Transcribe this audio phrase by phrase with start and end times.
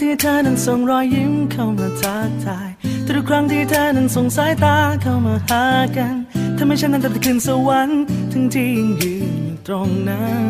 [0.00, 2.70] ทุกครั้งที่เธอนั้นส่งรอยยิ้มเข้ามาทักทาย
[3.06, 5.64] ทุกครั้งที่เธอนั้นส่งสายตาเข้ามาหา
[5.96, 6.14] กัน
[6.56, 8.00] ทำให้ฉันนั้นตัดขึ้นสวรรค์
[8.32, 10.44] ทั้งที่ยังยืนอยู่ตรงนั้น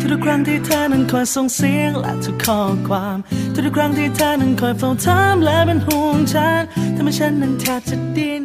[0.00, 3.18] ทุกครั้งที่เธอนั้นคอยส่งเสียงและทุกข้อความ
[3.54, 6.62] ทุกครั้งที่เธอนั้นคอยเฝ้าถามและเป็นห่วงฉัน
[6.96, 8.42] ทำให้ฉันนั้นแทบจะดิ้น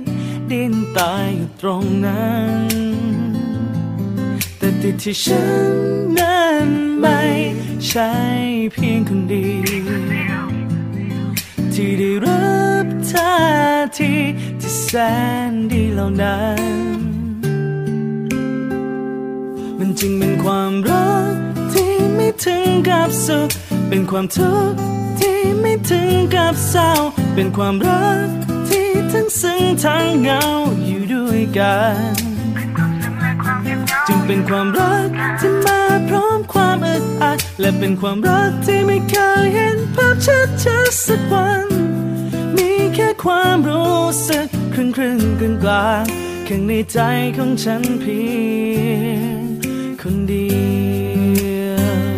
[0.51, 2.31] ดิ้นตายอยู่ตรงนั้
[2.83, 2.86] น
[4.81, 5.73] ต่ติที่ฉัน
[6.17, 7.19] นั้นไม่
[7.87, 8.11] ใช่
[8.73, 10.45] เพียงคนเดียว
[11.73, 12.51] ที่ได้รั
[12.83, 13.37] บท่า
[13.97, 14.13] ที
[14.61, 14.89] ที่แส
[15.49, 16.61] นดีเหล่านั้น
[19.79, 21.35] มันจึงเป็นความรัก
[21.73, 23.49] ที่ไม่ถึงกับสุข
[23.89, 24.77] เป็นความทุกข์
[25.19, 26.89] ที่ไม่ถึงกับเศร้า
[27.35, 28.27] เป็นความรัก
[28.67, 30.41] ที่ทั้งซึ้งทั้งเหงา
[30.85, 31.77] อยู่ด้วยกั
[32.23, 32.26] น
[34.07, 41.67] จึงเป็นความรักที่มาพร้อมความอึดอัดและเป็นความรักที่ไม่เคยเห็นภาพชัดชัดสักวัน
[42.57, 46.03] มีแค่ความรู้สึกครึ่งครึ่งกลางกลาง
[46.47, 46.99] ข้างในใจ
[47.37, 48.21] ของฉันเพี
[48.75, 49.41] ยง
[50.01, 50.47] คนเดี
[51.63, 52.17] ยว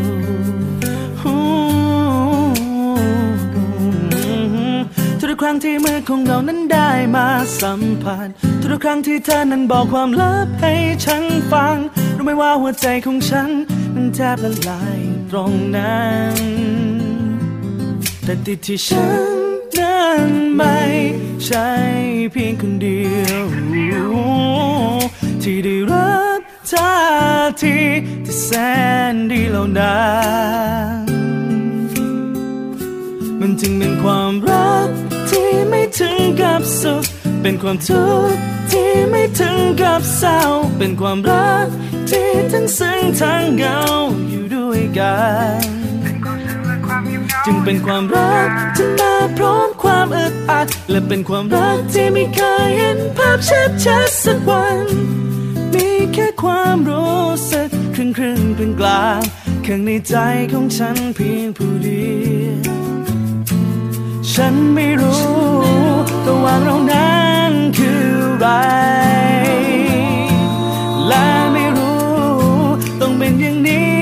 [5.20, 7.28] ทุกครั้งที่มือของเรานั้นได้มา
[7.62, 8.30] สัมผัส
[8.72, 10.74] ทุกครั้งที่เธอนั้นบอกความลับให้
[11.06, 11.76] ฉันฟัง
[12.16, 13.50] รู้ไหมว่าหัวใจของฉัน
[13.96, 16.36] นั้นแทบละลายตรงนั้น
[18.24, 19.36] แต่ติดที่ฉัน
[19.80, 20.78] นั้นไม่
[21.46, 21.70] ใช่
[22.32, 23.28] เพียงคนเดีย
[24.08, 24.10] ว
[25.42, 26.40] ที่ได้รับ
[26.72, 26.96] ท่า
[27.62, 27.78] ที
[28.26, 28.50] ที่แส
[29.14, 30.02] นดีเหล่านั้
[30.98, 31.06] น
[33.40, 34.90] มันจึงเป็นความรัก
[35.30, 37.04] ที่ไม่ถึงกับสุข
[37.42, 38.40] เป็นความทุกข์
[38.72, 40.40] ที่ไม่ถึงกับเศร้า
[40.78, 41.68] เป็นความรัก
[42.10, 43.80] ที่ทั้งซึ้งทั้งเหงา
[44.30, 45.18] อยู่ด้วยกั
[45.60, 45.62] น
[47.46, 54.80] จึงเป็นความรักที่มาพร้อมความอึดอัด และเป็นความรักที่ไม่เคยเห็นภาพชัดชัดๆสักวัน
[55.74, 60.16] มีแค่ความรู้สึกครึ่งครึ่งกลางกลางๆข้างในใจ
[60.54, 62.08] ของฉันเพียงผู้เดี
[62.44, 62.89] ยว
[64.34, 65.28] ฉันไม่รู้
[66.28, 67.14] ระหว่างเรานั้
[67.50, 68.48] นคืออะไร
[71.08, 72.10] และไม่รู้
[73.02, 74.00] ต้องเป็นอย่างนี้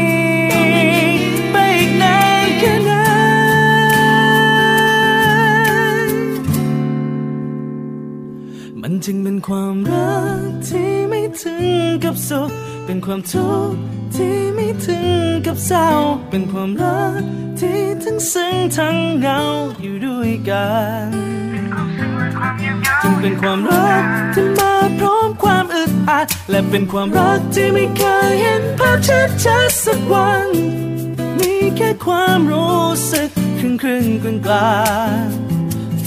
[1.51, 2.91] ไปอีกนานแค่ไหน
[8.81, 10.17] มันจึงเป็นความรั
[10.47, 11.65] กที่ไม่ถึง
[12.03, 12.49] กับสุข
[12.85, 13.79] เป็นความทุกข์
[14.15, 15.87] ที่ไม่ถึงกับเศร้า
[16.29, 17.23] เป็นความรัก
[17.61, 19.39] ที่ทั้งซึ้งทั้งเหงา
[19.81, 20.67] อยู่ด้วยกั
[21.05, 21.09] น
[23.01, 24.03] จึงเป็นความรัก
[24.33, 30.47] ที่มาพร้อมความอึดอัด และเป็นความรักที่ไม่เคยเห็นภาพชัดชัดสักวัน
[31.39, 33.29] มีแค่ความรู้สึก
[33.59, 34.81] ครึ่งครึ่งกลางกลา
[35.23, 35.25] ง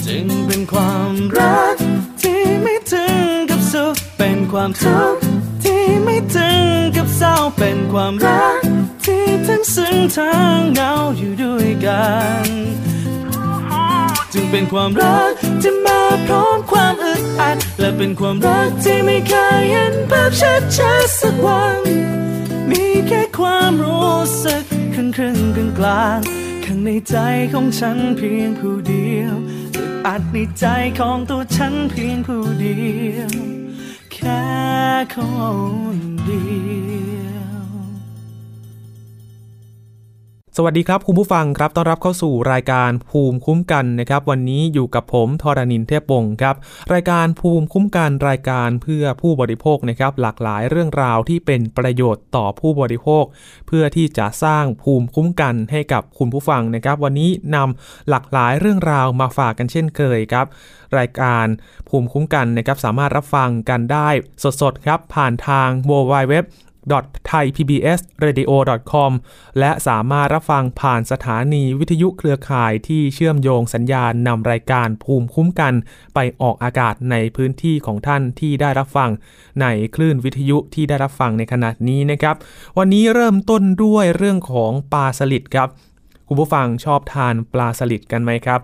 [0.05, 1.75] จึงเป็นความรัก
[2.21, 5.21] ที่ไม่ถึงกับสุขเป็นความทุกข์
[5.63, 6.63] ที่ไม่ถึง
[6.97, 8.60] กับเศร้าเป็นความรัก
[9.05, 12.05] ที่ทั้งซึ้งทั้งเหงาอยู่ด้วยกั
[12.43, 12.45] น
[14.33, 15.31] จึงเป็นความรัก
[15.61, 21.81] ที่มาพร้อมความอึดอัด และเป็นความรักที่ไม่เคยเห็นภาพชัดชัดสักวัน
[22.69, 24.63] มีแค่ความรู้สึก
[24.93, 26.19] ครึ่งครึ่งกลางกลาง
[26.65, 27.17] ข้างในใจ
[27.53, 29.35] ของฉันเพียงผู้เดียว
[29.77, 30.65] อึดอัดในใจ
[30.99, 32.79] ของตัวฉันเพียงผู้เดี
[33.15, 33.31] ยว
[34.13, 34.43] แค่
[35.13, 35.15] ค
[35.97, 36.43] นเดี
[37.15, 37.20] ยว
[40.57, 46.55] สวัสดีครับคุณผู้ฟังครับ ต้อนรับเข้าสู่รายการภูมิคุ้มกันนะครับ วันนี้อยู่กับผมทรณินเทพวงศ์ครับ
[46.93, 53.23] รายการภูมิคุ้มกันรายการเพื่อผู้บริโภคนะครับ หลากหลายเรื่องราวที่เป็นประโยชน์ต่อผู้บริโภค
[53.67, 60.45] เพื่อที่จะสร้างภูมิคุ้มกันให้กับคุณผู้ฟังนะครับ วันนี้นำหลากหลายเรื่องราวมาฝากกันเช่นเคยครับ
[60.97, 61.45] รายการ
[61.89, 64.09] ภูมิคุ้มกันนะครับสามารถรับฟังกันได้
[64.61, 66.35] สดๆครับผ่านทาง w w w
[66.89, 69.11] www.thaipbsradio.com
[69.59, 75.73] และสามารถรับฟังผ่านสถานีวิทยุเครือข่ายที่เชื่อมโยงสัญญาณนำรายการภูมิคุ้มกัน
[76.15, 79.09] ไปออกอากาศในพื้นที่ของท่านที่ได้รับฟัง
[79.61, 82.35] ในคลื่นวิทยุที่ได้รับฟังในขณะนี้นะครับ
[82.77, 85.69] วันนี้เริ่มต้นด้วยเรื่องของปลาสลิดครับ
[86.27, 88.59] คุณผู้ฟังชอบทานปลาสลิดกันไหมครับ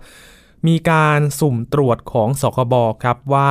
[0.68, 2.74] มีการสุ่มตรวจของสคบ
[3.04, 3.50] ครับว่า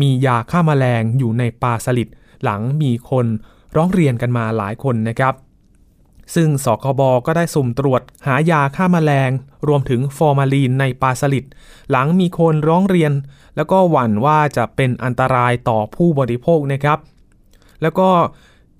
[0.00, 2.08] มียาฆ่ามาแมลงอยู่ในปลาสลิด
[2.44, 3.26] หลังมีคน
[3.76, 5.34] ร้องเรียนกันมาหลายคนนะครับ
[6.34, 9.30] ซึ่งสคบก็ได้สุ่มตรวจหายาฆ่ามาแมลง
[9.68, 11.44] รวมถึงฟอร์มาลีนในปลาสลิด
[11.90, 13.12] หลังมีคนร้องเรียน
[13.56, 16.98] แล้วก็หวั่นว่าจะเป็นอันตรายต่อผู้บริโภคนะครับ
[17.82, 18.10] แล้วก็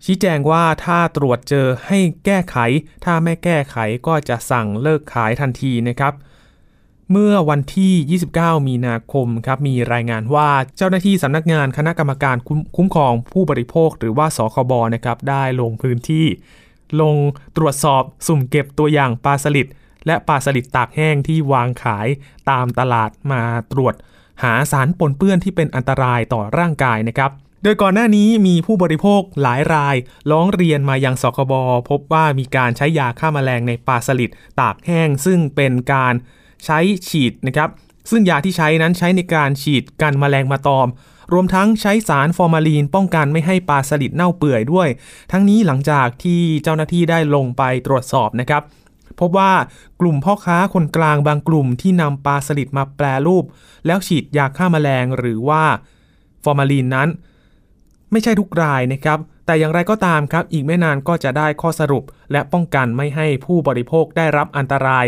[0.05, 2.57] ชี้แจงว่าถ้าตรวจเจอให้แก้ไข
[3.05, 6.13] ถ้าไม่แก้ไขก็จะสั่งเลิกขายทันทีนะครับ
[7.13, 12.37] เมื่อวันที่ 29 มีนาคมครับมีรายงานว่าเจ้าหน้าที่สำนักงานคณะกรรมการ
[12.77, 16.27] คุ้มครองผู้บริโภคหรือว่าสคบนะครับได้ลงพื้นที่
[17.01, 17.17] ลง
[17.57, 19.67] ตรวจสอบสุ่มเก็บตัวอย่างปลาสลิด
[20.07, 22.09] และปลาสลิดตากแห้งที่วางขาย
[22.51, 23.43] ตามตลาดมา
[23.73, 23.95] ตรวจ
[24.43, 27.31] หาสารปนเปื้อนที่เป็นอันตรายต่อร่างกายนะครับ
[27.63, 29.97] โดยก่อนหน้านี้มีผู้บริโภคหลายราย
[30.31, 31.53] ร้องเรียนมายังสคบ
[31.91, 34.31] พบว่ามีการใช้ยาฆ่ามาแมลงในปลาสลิด
[34.61, 36.15] ตากแห้ง ซึ่งเป็นการ
[36.65, 36.79] ใช้
[37.09, 37.71] ฉีดนะครับ
[38.11, 40.89] ซึ่งยาที่ใช้นั้นใช้ในการฉีดกันแมลงมาตอม
[41.33, 44.89] รวมทั้งใช้สารฟอร์มาลีนป้องกันไม่ให้ปลาสลิดเน่าเปื่อยด้วย
[45.33, 48.63] ทั้งนี้หลังจากที่เจ้าหน้าที่ได้ลงไปตรวจสอบนะครับ
[49.21, 49.53] พบว่า
[50.01, 53.45] กลุ่มพ่อค้าคนกลางบางกลุ่มที่นำปลาสลิดมาแปรรูป
[53.87, 55.63] แล้วฉีดยาฆ่ามาแมลงหรือว่า
[56.45, 57.09] ฟอร์มาลีนนั้น
[58.13, 65.07] ไม่ใช่ทุกรายนะครับ แต่อย่างไรก็ตามครับ อีกไม่นานก็จะได้ข้อสรุป และป้องกันไม่ให้ผู้บริโภคได้รับอันตราย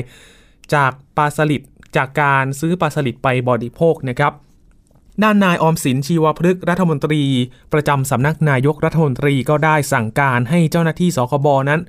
[0.74, 1.62] จาก ปลาสลิด
[1.96, 4.32] จากการซื้อปลาสลิดไปบริโภคนะครับ
[5.22, 7.22] ด้านนายอมสินชีวพฤกษ์รัฐมนตรี
[7.72, 11.80] ประจำสำนักนายกรัฐมนตรีก็ได้สั่งการให้เจ้าหน้าที่สคบนั้น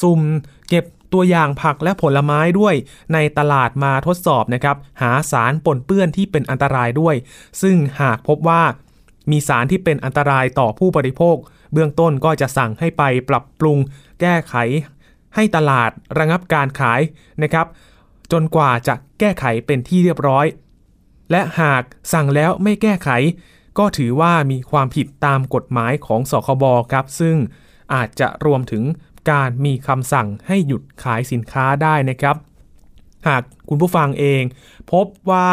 [0.00, 0.20] ซุ่ม
[0.68, 2.74] เก็บตัวอย่างผักและผลไม้ด้วย
[3.12, 7.14] ในตลาดมาทดสอบนะครับ หาสารปนเปื้อนที่เป็นอันตรายด้วย
[7.62, 8.62] ซึ่งหากพบว่า
[9.30, 11.36] มีสารที่เป็นอันตรายต่อผู้บริโภค
[11.72, 13.78] เบื้องต้นก็จะสั่งให้ไปปรับปรุง
[14.20, 14.54] แก้ไข
[15.34, 17.00] ให้ตลาดระงับการขาย
[17.42, 17.66] นะครับ
[18.32, 20.46] จนกว่าจะแก้ไขเป็นที่เรียบร้อย
[21.30, 21.82] และหาก
[22.12, 23.08] สั่งแล้วไม่แก้ไข
[23.78, 27.36] ก็ถือว่ามีความผิดตามกฎหมายของสคบครับ ซึ่ง
[27.94, 28.82] อาจจะรวมถึง
[29.30, 32.36] การมีคำสั่งให้หยุดขายสินค้าได้นะครับ
[33.28, 34.42] หากคุณผู้ฟังเอง
[34.92, 35.50] พบว่า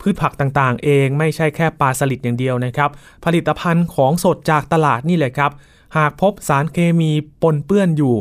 [0.00, 2.90] พืชผักต่างๆ เองไม่ใช่แค่ปลาสลิดอย่างเดียวนะครับ
[3.24, 5.52] ผลิตภัณฑ์ของสดจากตลาดนี่เลยครับ
[5.96, 7.10] หากพบสารเคมี
[7.42, 8.14] ปนเปื้อนอยู่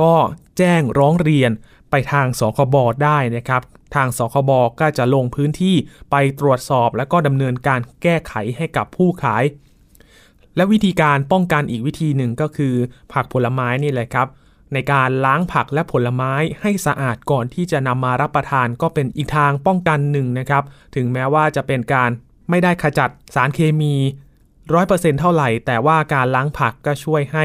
[0.00, 0.12] ก็
[0.58, 1.50] แจ้งร้องเรียน
[1.92, 3.62] ไปทางสคบได้นะครับ
[3.94, 4.50] ทางสคบ
[4.80, 5.76] ก็จะลงพื้นที่
[6.10, 9.44] ไปตรวจสอบและก็ดำเนินการแก้ไขให้กับผู้ขาย
[10.56, 12.74] และวิธีการป้องกันอีกวิธีหนึ่งก็คือ
[13.12, 14.28] ผักผลไม้นี่แหละครับ
[14.72, 20.62] ในการล้างผักและผลไม้ให้สะอาดก่อนที่จะนำมารับประทานก็เป็นอีกทางป้องกันหนึ่งนะครับ
[20.94, 22.10] ถึงแม้ว่าจะเป็นการ
[22.50, 23.94] ไม่ได้ขจัดสารเคมี
[24.74, 27.44] ร้อยเปอร์เซ็นต์เท่าไหร่ แต่ว่าการล้างผักก็ช่วยให้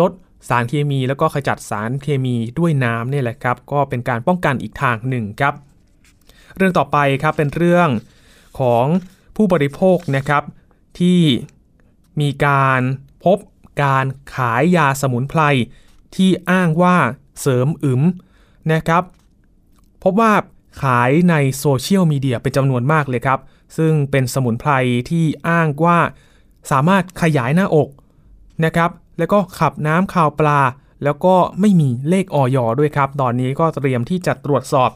[0.00, 0.12] ลด
[0.48, 5.54] สารเคมีแล้วก็ขจัดสารเคมีด้วยน้ำเนี่ยแหละครับ ก็เป็นการป้องกันอีกทางหนึ่งครับ
[6.56, 7.88] เรื่องต่อไปครับเป็นเรื่อง
[8.60, 8.84] ของ
[9.36, 10.42] ผู้บริโภคนะครับ
[10.98, 11.20] ที่
[12.20, 12.80] มีการ
[13.24, 13.38] พบ
[13.82, 15.42] การขายยาสมุนไพร
[16.16, 16.96] ที่อ้างว่า
[17.40, 18.02] เสริมอึม
[18.72, 19.02] นะครับ
[20.02, 20.32] พบว่า
[20.82, 23.40] ขายในโซเชียลมีเดียเป็นจำนวนมากเลยครับ
[23.76, 24.72] ซึ่งเป็นสมุนไพร
[25.10, 25.98] ที่อ้างว่า
[26.70, 27.88] สามารถขยายหน้าอก
[28.64, 30.60] นะครับ แล้วก็ขับน้ำข่าวปลา
[31.04, 34.90] แล้วก็ไม่มีเลขออยด้วยครับ ตอนนี้ก็เตรียมที่จะตรวจสอบ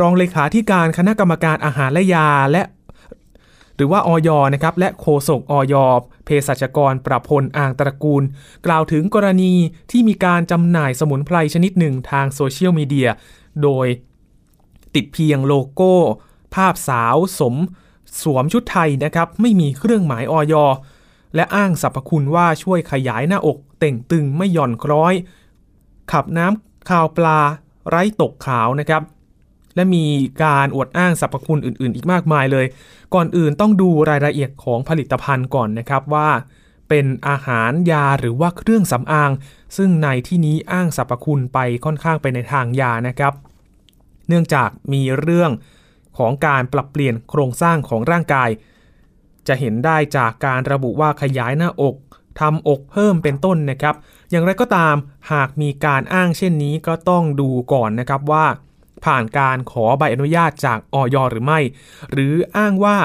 [0.00, 2.62] รองเลขาธิการคณะกรรมการอาหารและยาและ
[3.76, 5.74] หรือว่าออยนะครับและโฆษกออย
[6.24, 8.22] เภสัชกรประพลอ่างตระกูล
[8.66, 9.52] กล่าวถึงกรณี
[9.90, 13.08] ที่มีการจำหน่ายสมุนไพรชนิดหนึ่งทางโซเชียลมีเดีย
[13.62, 13.86] โดย
[14.94, 15.94] ติดเพียงโลโก้
[16.54, 17.54] ภาพสาวสม
[18.22, 20.54] สวมชุดไทยนะครับ ไม่มีเครื่องหมายออย
[21.34, 25.14] และอ้างสรรพคุณว่าช่วยขยายหน้าอก เต่งตึงไม่หย่อนคล้อย
[26.12, 27.40] ขับน้ำข่าวปลา
[27.88, 29.02] ไร้ตกขาวนะครับ
[29.74, 30.04] และมี
[30.44, 32.66] การอวดอ้างสรรพคุณอื่น ๆ อีกมากมายเลย
[33.14, 36.28] ก่อนอื่นต้องดูรายละเอียดของผลิตภัณฑ์ก่อนนะครับว่า
[36.88, 39.30] เป็นอาหารยาหรือว่าเครื่องสำอาง
[39.76, 43.34] ซึ่งในที่นี้อ้างสรรพคุณไปค่อนข้างไปในทางยานะครับ
[44.28, 45.50] เนื่องจากมีเรื่อง
[46.18, 48.50] ของการปรับเปลี่ยนโครงสร้างของร่างกาย
[49.48, 51.94] จะเห็นได้จากการระบุว่าขยายหน้าอก
[52.40, 53.94] ทำอกเพิ่มเป็นต้นนะครับ
[54.30, 54.94] อย่างไรก็ตาม
[55.32, 58.46] หากมีการอ้างเช่นนี้ก็ต้องดูก่อนนะครับว่า
[59.04, 61.60] ผ่านการขอใบอนุญาตจากออยหรือไม่
[62.10, 62.96] หรืออ้างว่า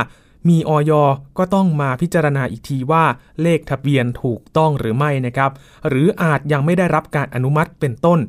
[0.50, 0.92] มีออย
[1.38, 3.04] ก็ต้องมาพิจารณาอีกทีว่า
[3.42, 5.52] เลขทะเบียนถูกต้องหรือไม่นะครับ
[5.88, 8.20] หรืออาจยังไม่ได้รับการอนุมัติเป็นต้น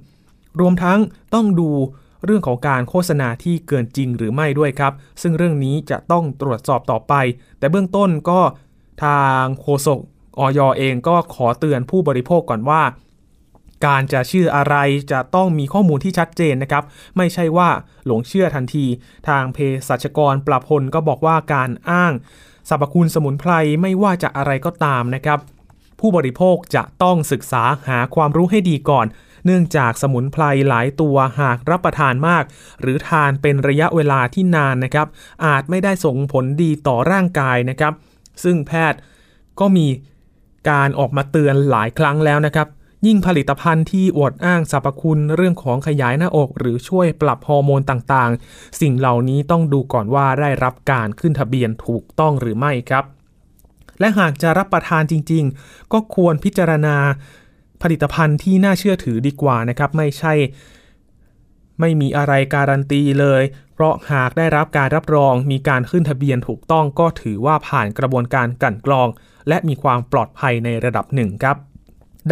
[0.61, 0.99] รวมทั้ง
[1.35, 1.71] ต้องดู
[2.25, 7.15] เรื่องของการโฆษณาที่เกินจริงหรือไม่ด้วยครับ ซึ่งเรื่องนี้จะต้องตรวจสอบต่อไป
[7.59, 8.41] แต่เบื้องต้นก็
[9.05, 10.01] ทางโฆษก
[10.39, 12.83] ออยเองก็ขอเตือนผู้บริโภคก่อนว่า
[13.87, 14.77] การจะชื่ออะไร
[15.13, 16.85] จะต้องมีข้อมูลที่ชัดเจนนะครับ
[17.17, 17.69] ไม่ใช่ว่า
[18.07, 18.87] หลงเชื่อทันที
[19.29, 19.59] ทางเภ
[19.89, 22.13] สัชกรปราพลก็บอกว่าการอ้าง
[22.69, 25.39] สรรพคุณสมุนไพรไม่ว่าจะอะไรก็ตามนะครับ
[26.01, 29.07] ผู้บริโภคจะต้องศึกษาหาความรู้ให้ดีก่อน
[29.49, 32.45] เนื่องจากสมุนไพรหลายตัวหากรับประทานมาก
[32.81, 35.07] หรือทานเป็นระยะเวลาที่นานนะครับ
[35.47, 37.93] อาจไม่ได้ส่งผลดีต่อร่างกายนะครับ
[38.45, 38.99] ซึ่งแพทย์
[39.61, 39.87] ก็มี
[40.71, 42.69] การออกมาเตือนหลายครั้งแล้วนะครับ
[43.07, 53.05] ยิ่งผลิตภัณฑ์ที่อวดอ้างสรรพคุณเรื่องของขยายหน้าอกหรือช่วยปรับฮอร์โมนต่างๆ สิ่งเหล่านี้ต้องดูก่อนว่าได้รับการขึ้นทะเบียนถูกต้องหรือไม่ครับ
[54.01, 56.97] และหากจะรับประทานจริง ๆ ก็ควรพิจารณา
[57.83, 60.35] ผลิตภัณฑ์ที่น่าเชื่อถือดีกว่านะครับไม่ใช่
[61.81, 63.43] ไม่มีอะไรการันตีเลย
[63.75, 69.09] เพราะหากได้รับการรับรองมีการขึ้นทะเบียนถูกต้องก็ถือว่าผ่านกระบวนการกลั่นกรอง
[69.49, 71.57] และมีความปลอดภัยในระดับหนึ่งครับ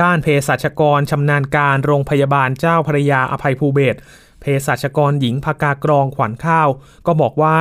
[0.01, 3.97] ด้านเภสัชกรชำนาญการโรงพยาบาลเจ้าพระยาอภัยภูเบศ
[4.41, 6.69] เภสัชกรหญิงภากากรองขวัญข้าว
[7.07, 7.59] ก็บอกว่า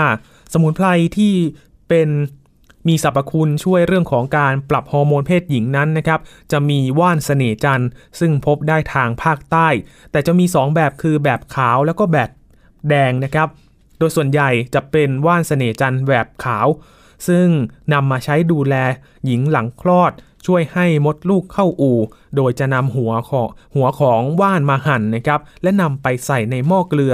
[0.53, 0.87] สมุนไพร
[1.17, 1.33] ที่
[1.89, 2.09] เป็น
[2.87, 6.19] มีสรรพคุณช่วยเรื่องของการปรับฮอร์โมนเพศหญิงนั้นนะครับ
[6.51, 7.89] จะมีว่านเสน่จันทร์
[8.19, 9.67] ซึ่งพบได้ทางภาคใต้
[10.11, 12.29] แต่จะมี 2 แบบคือแบบขาวแล้วก็แบบ
[12.89, 13.47] แดงนะครับ
[13.99, 16.67] โดยส่วนใหญ่จะเป็นว่านเสน่จันทร์แบบขาว
[17.27, 17.47] ซึ่ง
[17.93, 18.75] นำมาใช้ดูแล
[19.25, 20.11] หญิงหลังคลอด
[20.45, 21.99] ช่วยให้มดลูกเข้าอู่
[22.35, 27.13] โดยจะนำหัวของหัวของว่านมาหั่นนะครับ และนำไปใส่ในหม้อเกลือ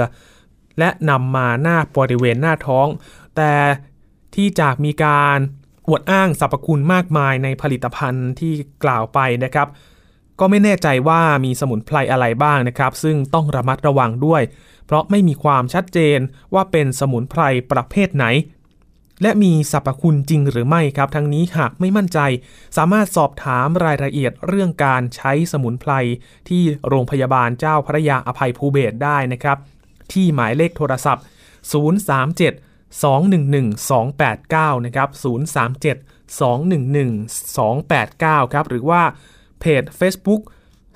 [0.78, 2.86] และนำมาหน้าบริเวณหน้าท้อง
[3.36, 3.52] แต่
[4.34, 5.38] ที่จากมีการ
[5.88, 9.68] อวดอ้างสรรพคุณมากมายในผลิตภัณฑ์ที่กล่าวไปนะครับ
[10.40, 14.42] ก็ไม่แน่ใจว่ามีสมุนไพรอะไรบ้างนะครับ ซึ่งต้องระมัดระวังด้วย
[14.86, 16.18] เพราะไม่มีความชัดเจน
[16.54, 18.26] ว่าเป็นสมุนไพรประเภทไหน
[19.22, 22.18] และมีสรรพคุณจริงหรือไม่ครับ ทั้งนี้หากไม่มั่นใจ
[22.76, 25.92] สามารถสอบถามรายละเอียดเรื่องการใช้สมุนไพร
[26.48, 29.58] ที่โรงพยาบาลเจ้าพระยาอภัยภูเบศได้นะครับ
[30.12, 31.24] ที่หมายเลขโทรศัพท์
[32.02, 35.08] 037 211-289 นะครับ
[36.38, 39.02] 037-211-289 ครับ หรือว่า
[39.60, 40.42] เพจ Facebook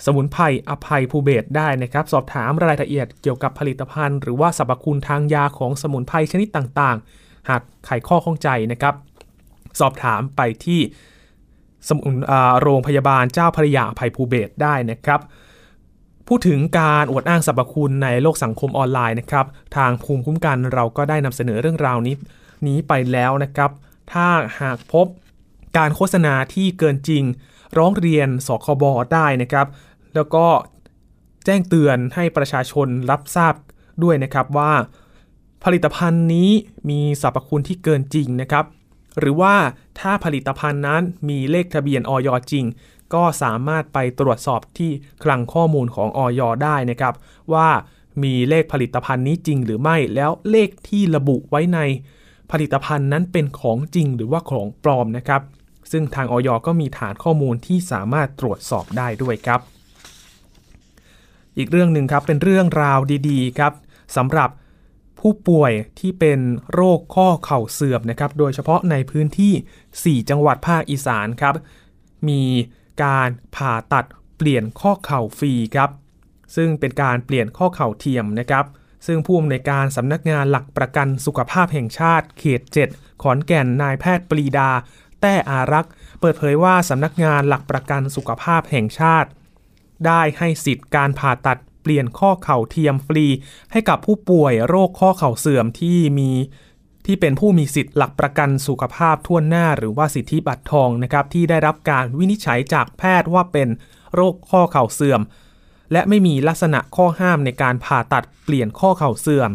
[0.04, 8.94] สมุนไพรอภัยภูเบศได้นะครับ สอบถามรายละเอียดเกี่ยวกับผลิตภัณฑ์ หรือว่าสรรพคุณทางยาของสมุนไพรชนิดต่างๆ หากไขข้อข้องใจนะครับ
[9.80, 10.80] สอบถามไปที่
[11.88, 12.14] สมุน
[12.62, 15.20] โรงพยาบาลเจ้าพระยาอภัยภูเบศได้นะครับ
[16.28, 22.14] พูดถึงการอวดอ้างสรรพคุณในโลกสังคมออนไลน์นะครับ ทางภูมิคุ้มกันเราก็ได้นำเสนอเรื่องราวนี้
[22.66, 23.70] นี้ไปแล้วนะครับ
[24.12, 24.26] ถ้า
[24.60, 25.06] หากพบ
[25.76, 27.24] การโฆษณาที่เกินจริง
[27.78, 29.66] ร้องเรียนสคบได้นะครับ
[30.14, 30.46] แล้วก็
[31.44, 33.54] แจ้งเตือนให้ประชาชนรับทราบ
[34.02, 34.72] ด้วยนะครับว่า
[35.64, 36.50] ผลิตภัณฑ์นี้
[36.90, 38.64] มีสรรพคุณที่เกินจริงนะครับ
[39.18, 39.54] หรือว่า
[40.00, 42.64] ถ้าผลิตภัณฑ์นั้นมีเลขทะเบียนออยจริง
[43.14, 44.90] ก็สามารถไปตรวจสอบที่
[45.24, 47.14] คลังข้อมูลของออยได้นะครับ
[47.52, 47.68] ว่า
[48.22, 51.78] มีเลขผลิตภัณฑ์นี้จริงหรือไม่แล้วเลขที่ระบุไว้ใน
[52.50, 55.42] ผลิตภัณฑ์นั้นเป็นของจริงหรือว่าของปลอมนะครับ
[55.92, 59.60] ซึ่งทางออยก็มีฐานข้อมูลที่สามารถตรวจสอบได้ด้วยครับ
[61.56, 62.98] อีกเรื่องหนึ่งครับเป็นเรื่องราว
[63.28, 63.72] ดีๆครับ
[64.16, 64.50] สำหรับ
[65.20, 66.38] ผู้ป่วยที่เป็น
[66.72, 71.54] โรคข้อเข่าเสื่อมนะครับ โดยเฉพาะในพื้นที่ 4 จังหวัดภาคอีสานครับ
[72.28, 72.42] มี
[73.04, 74.04] การผ่าตัด
[74.36, 75.90] เปลี่ยนข้อเข่าฟรีครับ
[76.56, 78.64] ซึ่งเป็นการเปลี่ยนข้อเข่าเทียมนะครับ
[79.06, 82.60] ซึ่งผู้อำนวยการสำนักงานหลักประกันสุขภาพแห่งชาติ เขต
[82.92, 84.70] 7 ขอนแก่นนายแพทย์ปรีดา
[85.20, 89.28] แต้อารักษ์ เปิดเผยว่าสำนักงานหลักประกันสุขภาพแห่งชาติ
[90.06, 93.26] ได้ให้สิทธิ์การผ่าตัดเปลี่ยนข้อเข่าเทียมฟรี
[93.72, 96.30] ให้กับผู้ป่วยโรคข้อเข่าเสื่อมที่มี
[97.06, 103.68] ที่เป็นผู้มีสิทธิ์หลักประกันสุขภาพทั่วหน้าหรือว่าสิทธิบัตรทองนะครับที่ได้รับการวินิจฉัยจากแพทย์ว่าเป็น
[104.14, 105.20] โรคข้อเข่าเสื่อม
[105.92, 109.50] และไม่มีลักษณะข้อห้ามในการผ่าตัดเปลี่ยนข้อเข่าเสื่อม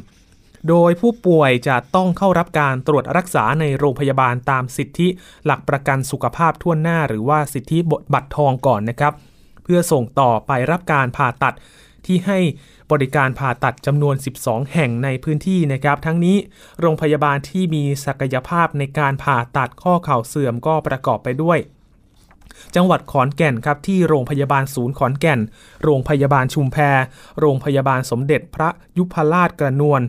[0.70, 5.08] โดยผู้ป่วยจะต้องเข้ารับการตรวจรักษาในโรงพยาบาลตามสิทธิ
[5.46, 7.78] หลักประกันสุขภาพทั่วหน้า หรือว่าสิทธิ
[8.14, 9.14] บัตรทองก่อนนะครับ
[9.64, 11.56] เพื่อส่งต่อไปรับการผ่าตัด
[12.06, 12.40] ที่ให้
[12.92, 16.38] บริการผ่าตัดจำนวน 12 แห่งในพื้นที่นะครับ ทั้งนี้
[16.82, 21.60] โรงพยาบาลที่มีศักยภาพในการผ่าตัดข้อเข่าเสื่อมก็ประกอบไปด้วย
[22.76, 25.40] จังหวัดขอนแก่นครับที่โรงพยาบาลศูนย์ขอนแก่น
[25.84, 26.78] โรงพยาบาลชุมแพ
[27.40, 30.02] โรงพยาบาลสมเด็จพระยุพราชกระนวล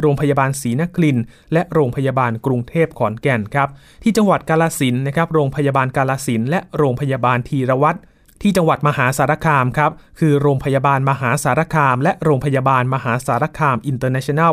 [0.00, 1.18] โรงพยาบาลศรีนคริน
[1.52, 3.68] และโรงพยาบาลกรุงเทพขอนแก่นครับ
[4.02, 7.98] ที่จังหวัดกาฬสินธุ์นะครับ โรงพยาบาลกาฬสินธุ์และโรงพยาบาลธีรวัฒน์
[8.42, 14.52] ที่จังหวัดมหาสารคามครับ คือโรงพยาบาลมหาสารคาม และโรงพยาบาลมหาสารคามอินเตอร์เนชั่นแนล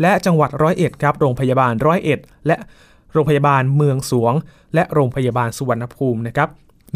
[0.00, 2.56] และจังหวัดร้อยเอ็ดครับ โรงพยาบาลร้อยเอ็ดและ
[3.12, 4.34] โรงพยาบาลเมืองสรวง
[4.74, 6.48] และโรงพยาบาลสุวรรณภูมินะครับ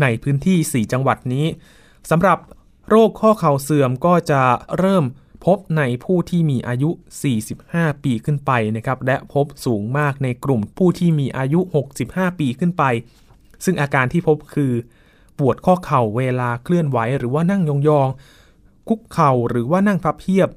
[0.03, 1.47] ในพื้นที่ 4 จังหวัดนี้
[2.11, 2.39] สำหรับ
[2.89, 4.43] โรคข้อเข่าเสื่อมก็จะ
[4.79, 5.05] เริ่ม
[5.45, 6.91] พบในผู้ที่มีอายุ
[7.51, 11.61] 45 ปีขึ้นไปนะครับ และพบสูงมากในกลุ่มผู้ที่มีอายุ
[12.01, 12.85] 65 ปีขึ้นไป
[13.65, 14.73] ซึ่งอาการที่พบคือ
[15.39, 20.49] ปวดข้อเข่าเวลาเคลื่อนไหวหรือว่านั่งยองๆ คุกเข่าหรือว่านั่งพับเพียบ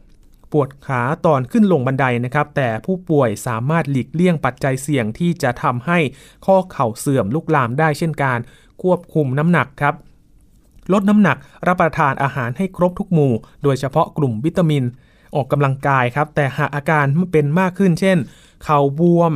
[0.52, 6.00] ปวดขาตอนขึ้นลงบันไดนะครับ แต่ผู้ป่วยสามารถหลีกเลี่ยงปัจจัยเสี่ยงที่จะทำให้
[6.46, 8.40] ข้อเข่าเสื่อมลุกลามได้เช่นการ
[8.82, 9.96] ควบคุมน้ำหนักครับ
[10.94, 14.84] ลดน้ำหนักรับประทานอาหารให้ครบทุกหมู่ โดยเฉพาะกลุ่มวิตามิน
[15.36, 18.18] ออกกำลังกายครับ แต่หากอาการเป็นมากขึ้นเช่น
[18.64, 19.32] เข่าบวม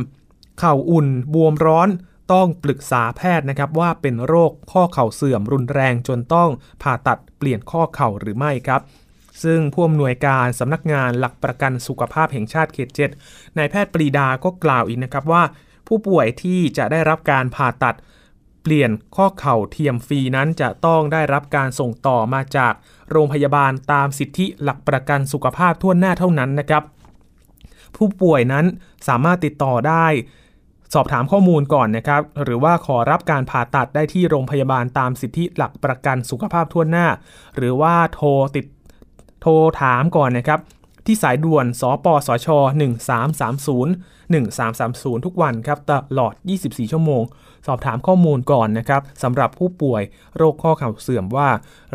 [0.58, 1.88] เข่าอุ่น บวมร้อน
[2.32, 6.50] ต้องปรึกษาแพทย์นะครับว่าเป็นโรคข้อเข่าเสื่อมรุนแรงจนต้อง
[6.82, 8.80] ผ่าตัดเปลี่ยนข้อเข่าหรือไม่ครับ
[9.42, 13.10] ซึ่งผู้อำนวยการสำนักงานหลักประกันสุขภาพแห่งชาติเขตเจ็ด
[13.58, 15.42] นายแพทย์ปรีดาก็กล่าวอีกนะครับว่า
[15.88, 17.96] ผู้ป่วยที่จะได้รับการผ่าตัด
[18.62, 22.72] เปลี่ยนข้อเข่าเทียมฟรีนั้นจะต้องได้รับการส่งต่อมาจาก
[23.10, 26.82] โรงพยาบาลตามสิทธิหลักประกันสุขภาพทั่วหน้าเท่านั้นนะครับ
[27.96, 28.64] ผู้ป่วยนั้น
[29.08, 30.06] สามารถติดต่อได้
[30.92, 37.06] สอบถามข้อมูลก่อนนะครับ หรือว่าขอรับการผ่าตัดได้ที่โรงพยาบาลตามสิทธิหลักประกันสุขภาพทั่วหน้า
[37.56, 38.66] หรือว่าโทรติด
[39.42, 40.60] โทรถามก่อนนะครับ
[41.06, 42.48] ที่สายด่วน สปสช
[43.22, 47.22] 1330 1330 ทุกวันครับตลอด 24 ชั่วโมง
[47.66, 50.02] สอบถามข้อมูลก่อนนะครับสำหรับผู้ป่วย
[50.36, 51.48] โรคข้อเข่าเสื่อมว่า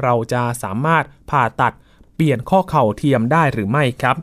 [0.03, 1.73] เราจะสามารถผ่าตัด
[2.15, 4.15] เปลี่ยนข้อเข่าเทียมได้หรือไม่ครับ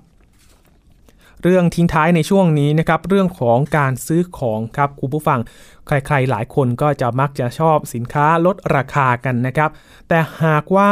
[1.46, 5.40] เรื่องทิ้งท้ายในช่วงนี้นะครับ เรื่องของการซื้อของครับคุณผู้ฟัง
[5.86, 9.70] ใครๆหลายคนก็จะมักจะชอบสินค้าลดราคากันนะครับ
[10.08, 10.90] แต่หากว่า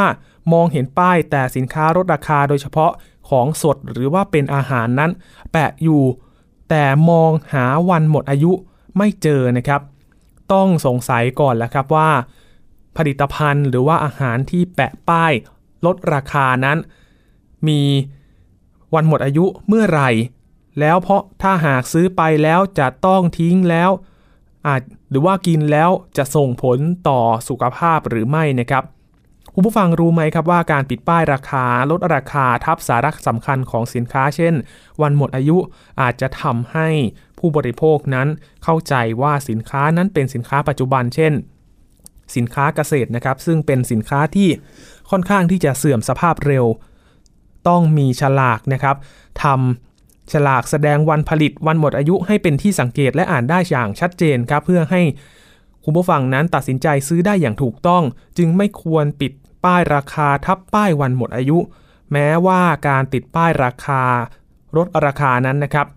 [0.53, 2.91] มองเห็นป้ายแต่สินค้าลดราคาโดยเฉพาะ
[3.29, 5.11] ของสดหรือว่าเป็นอาหารนั้น
[5.51, 6.03] แปะอยู่
[6.69, 8.51] แต่มองหาวันหมดอายุ
[8.97, 9.81] ไม่เจอนะครับ
[10.53, 12.09] ต้องสงสัยก่อนแล้วครับว่า
[12.97, 15.31] ผลิตภัณฑ์หรือว่าอาหารที่แปะป้าย
[15.85, 16.77] ลดราคานั้น
[17.67, 17.81] มี
[18.93, 20.09] วันหมดอายุเมื่อไหร่
[20.79, 23.91] แล้วเพราะถ้าหากซื้อไปแล้วจะต้องทิ้งแล้ว
[24.67, 28.83] อาจหรือว่ากินแล้วจะส่งผลต่อสุขภาพหรือไม่นะครับ
[29.53, 34.53] คุณผู้ฟังรู้ไหมครับว่าการปิดป้ายราคาลดราคาทับสาระสำคัญของสินค้าเช่น
[35.01, 35.57] วันหมดอายุ
[36.01, 36.89] อาจจะทำให้
[37.39, 38.27] ผู้บริโภคนั้น
[38.63, 41.33] เข้าใจว่าสินค้านั้นเป็นสินค้าปัจจุบันเช่น
[42.35, 44.49] สินค้าเกษตรนะครับ ซึ่งเป็นสินค้าที่
[45.11, 46.65] ค่อนข้างที่จะเสื่อมสภาพเร็ว
[47.67, 48.95] ต้องมีฉลากนะครับ
[49.43, 49.92] ทำ
[50.31, 55.01] ฉลากแสดงวันผลิตวันหมดอายุให้เป็นที่สังเกตและอ่านได้อย่างชัดเจนครับ เพื่อให้
[55.83, 58.03] คุณผู้ฟังนั้นตัดสินใจซื้อได้อย่างถูกต้อง
[58.37, 59.31] จึงไม่ควรปิด
[59.65, 61.57] ป้ายราคาทับป้ายวันหมดอายุ
[62.11, 64.03] แม้ว่าการติดป้ายราคา
[64.77, 65.87] ลดราคานั้นนะครับ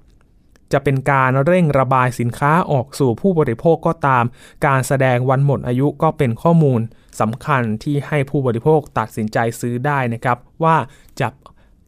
[0.73, 4.25] จะเป็นการเร่งระบายสินค้าออกสู่ผู้บริโภคก็ตาม
[4.67, 6.81] การแสดงวันหมดอายุก็เป็นข้อมูล
[7.21, 10.77] สำคัญที่ให้ผู้บริโภคตัดสินใจซื้อได้นะครับ ว่า
[11.21, 11.29] จะ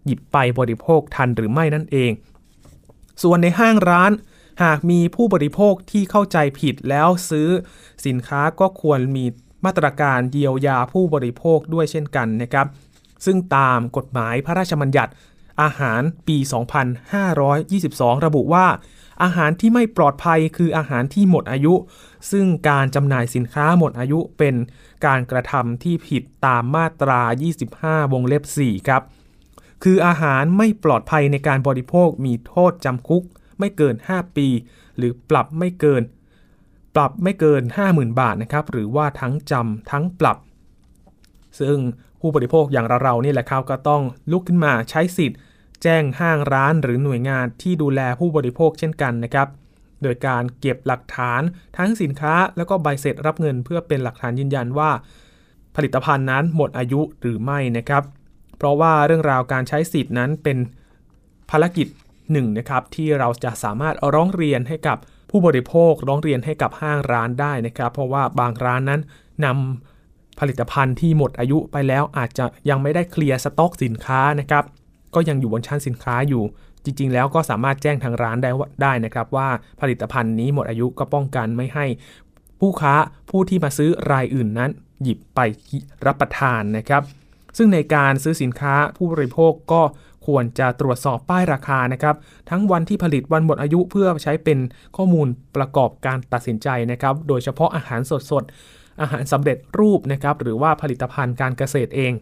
[0.08, 2.12] หยิบไปบริโภคทันหรือไม่นั่นเอง
[3.22, 4.12] ส่วนในห้างร้าน
[4.62, 7.48] หากมีผู้บริโภคที่เข้าใจผิดแล้วซื้อ
[8.06, 9.24] สินค้าก็ควรมี
[9.64, 12.66] มาตรการเยียวยาผู้บริโภคด้วยเช่นกันนะครับ
[13.24, 15.12] ซึ่งตามกฎหมายพระราชบัญญัติ
[15.62, 16.36] อาหารปี
[17.46, 18.66] 2522 ระบุว่า
[19.22, 21.74] อาหารที่ไม่ปลอดภัยคืออาหารที่หมดอายุ
[22.30, 24.54] ซึ่งการจำหน่ายสินค้าหมดอายุเป็น
[25.06, 27.20] การกระทำที่ผิดตามมาตรา
[27.64, 29.02] 25 วงเล็บ 4 ครับ
[29.82, 33.22] คืออาหารไม่ปลอดภัยในการบริโภคมีโทษจำคุก
[33.58, 34.48] ไม่เกิน 5 ปี
[34.96, 36.02] หรือปรับไม่เกิน
[36.94, 40.38] ปรับไม่เกิน 50,000 บาทนะครับ หรือว่าทั้งจำทั้งปรับ
[41.60, 41.78] ซึ่ง
[42.20, 45.38] ผู้บริโภคอย่างเราๆนี่แหละครับก็ต้องลุกขึ้นมาใช้สิทธิ์
[45.82, 49.48] แจ้งห้างร้านหรือหน่วยงานที่ดูแลผู้บริโภคเช่นกันนะครับ
[50.02, 51.42] โดยการเก็บหลักฐาน
[51.78, 54.90] ทั้งสินค้า แล้วก็ใบเสร็จรับเงิน เพื่อเป็นหลักฐานยืนยันว่า
[55.76, 58.02] ผลิตภัณฑ์นั้นหมดอายุหรือไม่นะครับ
[58.58, 60.58] เพราะว่าเรื่องราวการใช้สิทธิ์นั้นเป็น
[61.50, 61.86] ภารกิจ
[62.32, 64.98] หนึ่งนะครับที่เราจะสามารถร้องเรียนให้กับ
[65.30, 69.00] ผู้บริโภคร้องเรียนให้กับห้างร้านได้นะครับ เพราะว่าบางร้านนั้น
[69.44, 74.64] นำผลิตภัณฑ์ที่หมดอายุไปแล้วอาจจะยังไม่ได้เคลียร์สต็อกสินค้านะครับ
[75.14, 76.42] ก็ยังอยู่บนชั้นสินค้าอยู่
[76.84, 78.50] จริง ๆ แล้วก็สามารถแจ้งทางร้านได้
[78.82, 79.48] ได้นะครับ ว่า
[79.80, 81.86] ผลิตภัณฑ์นี้หมดอายุก็ป้องกันไม่ให้
[82.60, 82.94] ผู้ค้า
[83.30, 84.70] ผู้ที่มาซื้อรายอื่นนั้น
[85.02, 85.40] หยิบไป
[86.06, 87.02] รับประทานนะครับ
[87.56, 89.82] ซึ่งในการซื้อสินค้าผู้บริโภคก็
[90.26, 92.16] ควรจะตรวจสอบป้ายราคานะครับ
[92.50, 94.58] ทั้งวันที่ผลิตวันหมดอายุเพื่อใช้เป็น
[94.96, 102.12] ข้อมูลประกอบการตัดสินใจนะครับ โดยเฉพาะอาหารสดๆ อาหารสำเร็จรูปนะครับ หรือว่าผลิตภัณฑ์การเกษตรเอง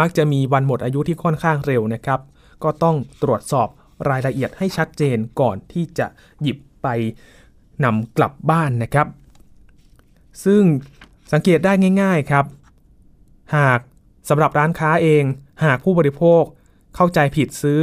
[0.00, 2.20] มักจะมีวันหมดอายุที่ค่อนข้างเร็วนะครับ
[2.64, 3.68] ก็ต้องตรวจสอบ
[4.08, 6.06] รายละเอียดให้ชัดเจนก่อนที่จะ
[6.42, 6.88] หยิบไป
[7.84, 9.06] นำกลับบ้านนะครับ
[10.44, 10.62] ซึ่ง
[11.32, 12.44] สังเกตได้ง่าย ๆครับ
[13.56, 13.80] หาก
[14.28, 15.24] สำหรับร้านค้าเอง
[15.64, 16.42] หากผู้บริโภค
[16.94, 17.82] เข้าใจผิดซื้อ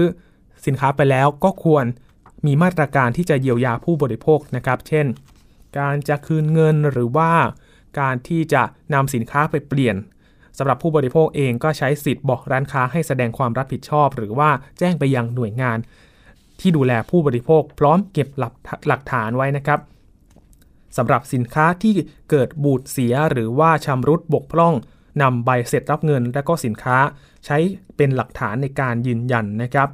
[0.66, 1.86] สินค้าไปแล้วก็ควร
[2.46, 5.06] มีมาตรการที่จะเยียวยาผู้บริโภคนะครับ เช่น
[5.80, 7.32] การจะคืนเงินหรือว่า
[8.00, 9.96] การที่จะนำสินค้าไปเปลี่ยน
[10.58, 15.78] สำหรับผู้บริโภคเองก็ใช้สิทธิ์บอกร้านค้าให้แสดงความรับผิดชอบ หรือว่าแจ้งไปยังหน่วยงาน
[16.60, 18.54] ที่ดูแลผู้บริโภค พร้อมเก็บหลัก
[18.88, 19.80] หลักฐานไว้นะครับ
[20.98, 21.94] สำหรับสินค้าที่
[22.30, 24.74] เกิดบูดเสียหรือว่าชำรุดบกพร่อง
[25.22, 26.98] นำใบเสร็จรับเงินและก็สินค้า
[27.46, 27.58] ใช้
[27.98, 29.90] เป็นหลักฐานในการยืนยันนะครับ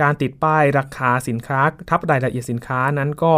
[0.00, 3.34] การติดป้ายราคาสินค้าทับรายละเอียดสินค้านั้นก็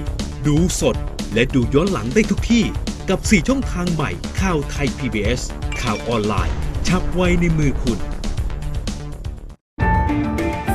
[0.48, 0.96] ดูสด
[1.34, 2.64] และดูย้อนหลังได้ทุกที่
[3.10, 5.42] กับ 4 ช่องทางใหม่ข่าวไทย PBS
[5.82, 6.56] ข่าวออนไลน์
[6.88, 8.00] ชับไว้ในมือคุณ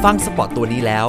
[0.03, 1.09] ฟังสปอตตัวนี้แล้ว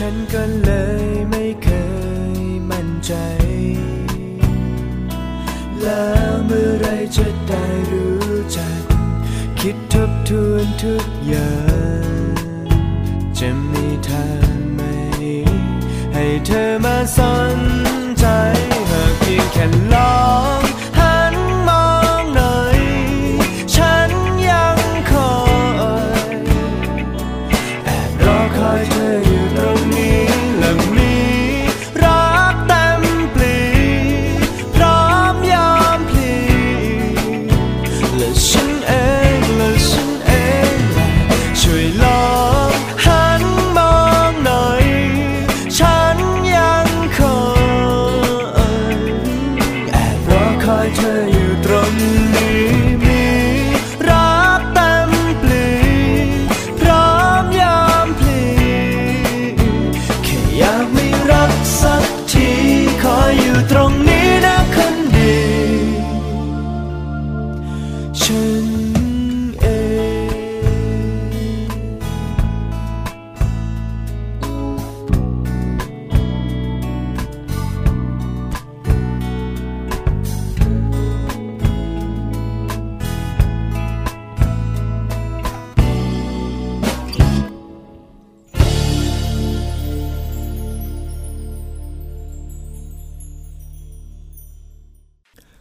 [0.00, 0.72] ฉันก็เล
[1.04, 1.68] ยไม่เค
[2.36, 2.38] ย
[2.70, 3.12] มั่นใจ
[5.82, 8.82] แล้วเมื่อไรจะได้รู้จัก
[9.60, 11.54] คิดทบทวนทุกอย่า
[12.62, 12.64] ง
[13.38, 14.80] จะมีทางไหม
[16.14, 17.18] ให้เธอมาส
[17.56, 17.58] น
[18.18, 18.26] ใจ
[18.90, 20.20] หากเพียงแค่ลอ
[20.58, 20.60] ง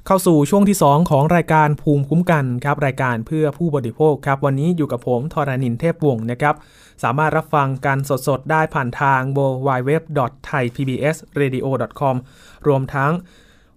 [0.08, 6.56] เข้าสู่ช่วงที่ 2 ของรายการภูมิคุ้มกันครับรายการเพื่อผู้บริโภคครับวันนี้อยู่กับผมทรานินเทพวงศ์นะครับ
[7.04, 11.62] สามารถรับฟังกันสดๆ ได้ผ่านทาง w w w t h a i p b s r a d i
[11.66, 11.68] o
[12.00, 12.16] c o m
[12.68, 13.12] รวมทั้ง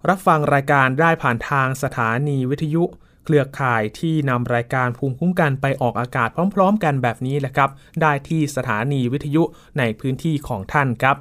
[0.09, 2.85] รับฟังรายการได้ผ่านทางสถานีวิทยุ
[3.25, 7.71] เครือข่ายที่นำรายการภูมิคุ้มกันไปออกอากาศพร้อม ๆ กันแบบนี้แหละครับ
[8.03, 9.43] ได้ที่สถานีวิทยุ
[9.79, 11.17] ในพื้นที่ของท่านครับ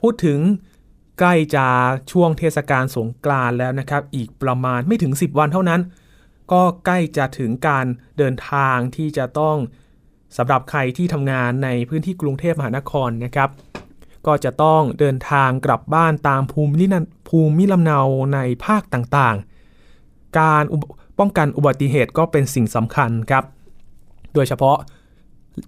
[0.00, 0.40] พูดถึง
[1.18, 1.66] ใกล้จะ
[2.12, 5.80] ช่วงเทศกาลสงกรานต์แล้วนะครับ อีกประมาณไม่ถึง 10 วันเท่านั้น
[6.52, 7.86] ก็ใกล้จะถึงการ
[8.18, 9.56] เดินทางที่จะต้อง
[10.36, 13.50] สำหรับใครที่ทำงานในพื้นที่กรุงเทพมหานครนะครับ
[14.26, 16.86] ก็จะต้องเดินทางกลับบ้านตามภูมิ
[17.28, 18.00] ภูมิลำเนา
[18.34, 20.62] ในภาคต่างๆ การ
[21.18, 23.44] ป้องกันอุบัติเหตุก็เป็นสิ่งสำคัญครับ
[24.34, 24.76] โดยเฉพาะ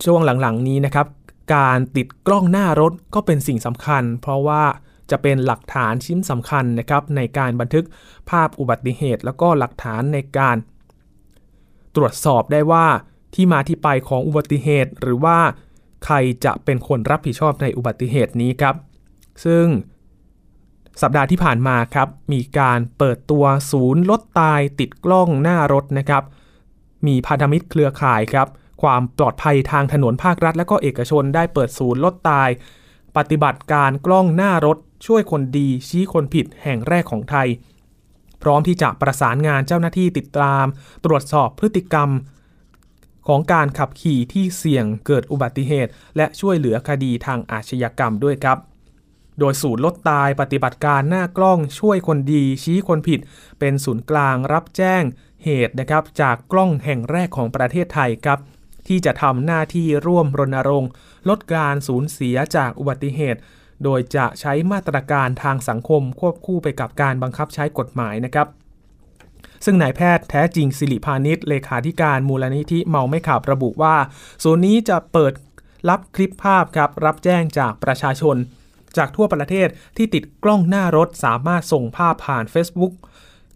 [0.04, 1.06] ช่วงหลังๆนี้นะครับ
[1.54, 4.62] การติดกล้องหน้ารถก็เป็นสิ่งสำคัญ เพราะว่า
[5.10, 7.84] จะเป็นหลักฐานชิ้นสำคัญนะครับในการบันทึก
[8.30, 10.56] ภาพอุบัติเหตุ แล้วก็หลักฐานในการ
[11.96, 12.86] ตรวจสอบได้ว่า
[13.34, 15.38] ที่มาที่ไปของอุบัติเหตุ หรือว่า
[16.04, 16.14] ใคร
[16.44, 18.74] จะเป็นคนรับผิดชอบในอุบัติเหตุนี้ครับ
[19.44, 19.66] ซึ่ง
[21.02, 26.22] สัปดาห์ที่ผ่านมาครับ มีการเปิดตัวศูนย์ลดตายติดกล้องหน้ารถนะครับ
[27.06, 28.48] มีพันธมิตรเครือข่ายครับ
[28.82, 32.48] ความปลอดภัยทางถนนภาครัฐ และก็เอกชนได้เปิดศูนย์ลดตาย
[33.16, 37.48] ปฏิบัติการกล้องหน้ารถ ช่วยคนดีชี้คนผิดแห่งแรกของไทย
[38.42, 40.64] พร้อมที่จะประสานงานเจ้าหน้าที่ติดตาม
[41.04, 42.10] ตรวจสอบพฤติกรรม
[43.28, 48.58] ของการขับขี่ที่เสี่ยงเกิดอุบัติเหตุ และช่วยเหลือคดีทางอาชญากรรมด้วยครับ
[49.38, 53.20] โดยศูนย์ลดตายปฏิบัติการหน้ากล้องช่วยคนดีชี้คนผิด
[53.58, 55.02] เป็นศูนย์กลางรับแจ้ง
[55.44, 58.38] เหตุนะครับ จากกล้องแห่งแรกของประเทศไทยครับ
[58.88, 60.90] ที่จะทำหน้าที่ร่วมรณรงค์
[61.28, 63.40] ลดการสูญเสียจากอุบัติเหตุ
[63.84, 68.46] โดยจะใช้มาตรการทางสังคมควบคู่ไปกับการบังคับใช้กฎหมายนะครับ
[69.64, 73.96] ซึ่งนายแพทย์แท้จริงสิริพานิชเลขาธิการมูลนิธิเมาไม่ขับระบุว่า
[74.42, 75.32] ศูนย์นี้จะเปิด
[75.88, 78.36] รับคลิปภาพครับ รับแจ้งจากประชาชน
[78.96, 82.92] จากทั่วประเทศที่ติดกล้องหน้ารถสามารถส่งภาพผ่าน Facebook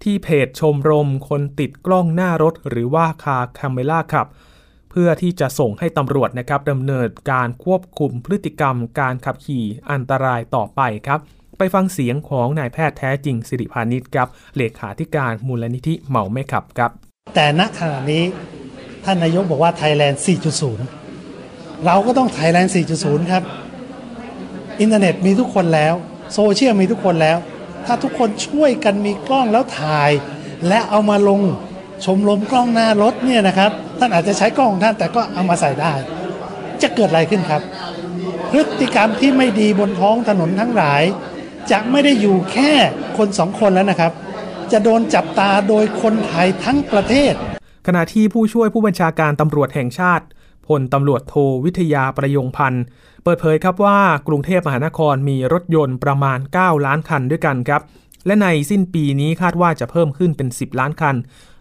[0.03, 4.27] ที่เพจชมรมคนติดกล้องหน้ารถ หรือว่า Car Camera Club
[4.91, 11.21] เพื่อที่จะส่งให้ตำรวจนะครับดำเนินการควบคุมพฤติกรรมการขับขี่อันตรายต่อไปครับ
[11.59, 16.91] ไปฟังเสียงของนายแพทย์แท้จริงสิริพานิชครับเลขาธิการมูลนิธิเมาไม่ขับครับ
[17.35, 18.25] แต่ณขณะนี้
[19.05, 20.21] ท่านนายกบอกว่าไทยแลนด์
[21.03, 23.43] 4.0 เราก็ต้องไทยแลนด์ 4.0 ครับ
[24.81, 25.95] อินเทอร์เน็ตมีทุกคนแล้ว
[26.35, 27.39] โซเชียลมีทุกคนแล้ว
[27.87, 30.11] ถ้าทุกคนช่วยกันมีกล้องแล้วถ่าย
[30.69, 31.41] และเอามาลง
[32.05, 35.93] ชมรมกล้องหน้ารถเนี่ยนะครับท่านอาจจะใช้กล้องของท่านแต่ก็เอามาใส่ได้
[36.83, 37.63] จะเกิดอะไรขึ้นครับ
[38.51, 41.03] พฤติกรรมที่ไม่ดีบนท้องถนนทั้งหลาย
[41.71, 42.73] จะไม่ได้อยู่แค่
[43.19, 44.13] คนสองคนแล้วนะครับ
[44.73, 47.35] จะโดนจับตาโดยคนไทยทั้งประเทศ
[47.87, 50.25] ขณะที่ผู้ช่วยผู้บัญชาการตำรวจแห่งชาติ
[50.67, 51.35] พลตำรวจโท
[51.65, 52.85] วิทยาประยงพันธ์
[53.25, 57.81] เปิดเผยครับว่ากรุงเทพมหานครมีรถยนต์ประมาณ 9 ล้านคันด้วยกันครับ
[58.27, 61.17] และในสิ้นปีนี้คาดว่าจะเพิ่มขึ้นเป็น 10 ล้านคัน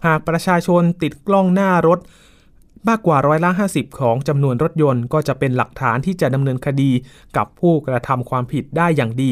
[0.05, 1.99] หากประชาชนติดกล้องหน้ารถ
[2.89, 6.91] มากกว่าร้อยละ 50 ของจำนวนรถยนต์ก็จะเป็นหลักฐานที่จะดำเนินคดี
[7.37, 9.31] กับผู้กระทำความผิดได้อย่างดี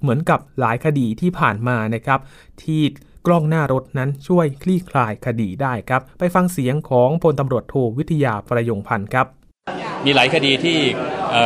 [0.00, 2.20] เหมือนกับหลายคดีที่ผ่านมานะครับ
[2.62, 2.82] ที่
[3.26, 9.26] กล้องหน้ารถนั้นช่วยคลี่คลายคดีได้ครับ ไปฟังเสียงของพลตำรวจโทวิทยาประยงพันธ์ครับ
[10.04, 10.78] มีหลายคดีที่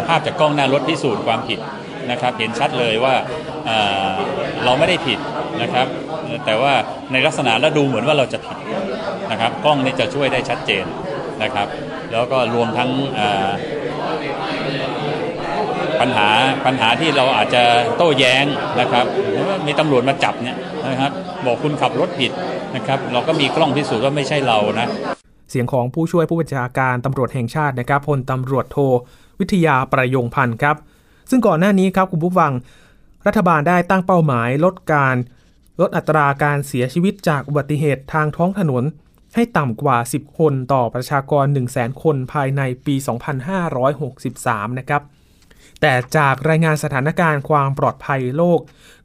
[0.06, 1.58] ภาพจากกล้องหน้ารถพิสูจน์ความผิด
[2.10, 3.14] นะครับเห็นชัดเลยว่า
[4.64, 5.18] เราไม่ได้ผิด
[5.62, 5.86] นะครับ
[6.46, 6.72] แต่ว่า
[7.12, 8.56] ในลักษณะแล้วดูเหมือนว่าเราจะผิด
[9.30, 10.84] นะครับกล้องนี้จะช่วยได้ชัดเจน
[11.42, 11.66] นะครับ
[12.12, 12.90] แล้วก็รวมทั้ง
[16.00, 16.28] ปัญหา
[16.66, 17.62] ปัญหาที่เราอาจจะ
[17.96, 18.44] โต้แย้ง
[18.80, 19.04] นะครับ
[19.48, 20.56] ว่ามีตำรวจมาจับเนี่ย
[20.88, 21.10] นะครับ
[21.46, 22.32] บอกคุณขับรถผิด
[22.76, 24.88] นะครับ เราก็มีกล้องพิสูจน์ว่าไม่ใช่เรานะ
[25.50, 28.78] เสียงของผู้ช่วยผู้บัญชาการตำรวจแห่งชาตินะครับพลตำรวจโท
[29.40, 30.76] วิทยาประยงพันธ์ครับ
[31.30, 32.52] ซึ่งก่อนหน้านี้ครับคุณผู้ฟัง
[33.26, 35.16] รัฐบาลได้ตั้งเป้าหมายลดการ
[35.80, 38.84] ลดอัตราการเสียชีวิตจากอุบัติเหตุทางท้องถนน
[39.34, 42.94] ให้ต่ำกว่า 10 คนต่อประชากร 1 0 0 0 0 0 คนภายในปี
[43.82, 45.02] 2563 นะครับ
[45.80, 48.60] แต่จากรายงานสถานการณ์ความปลอดภัยโลก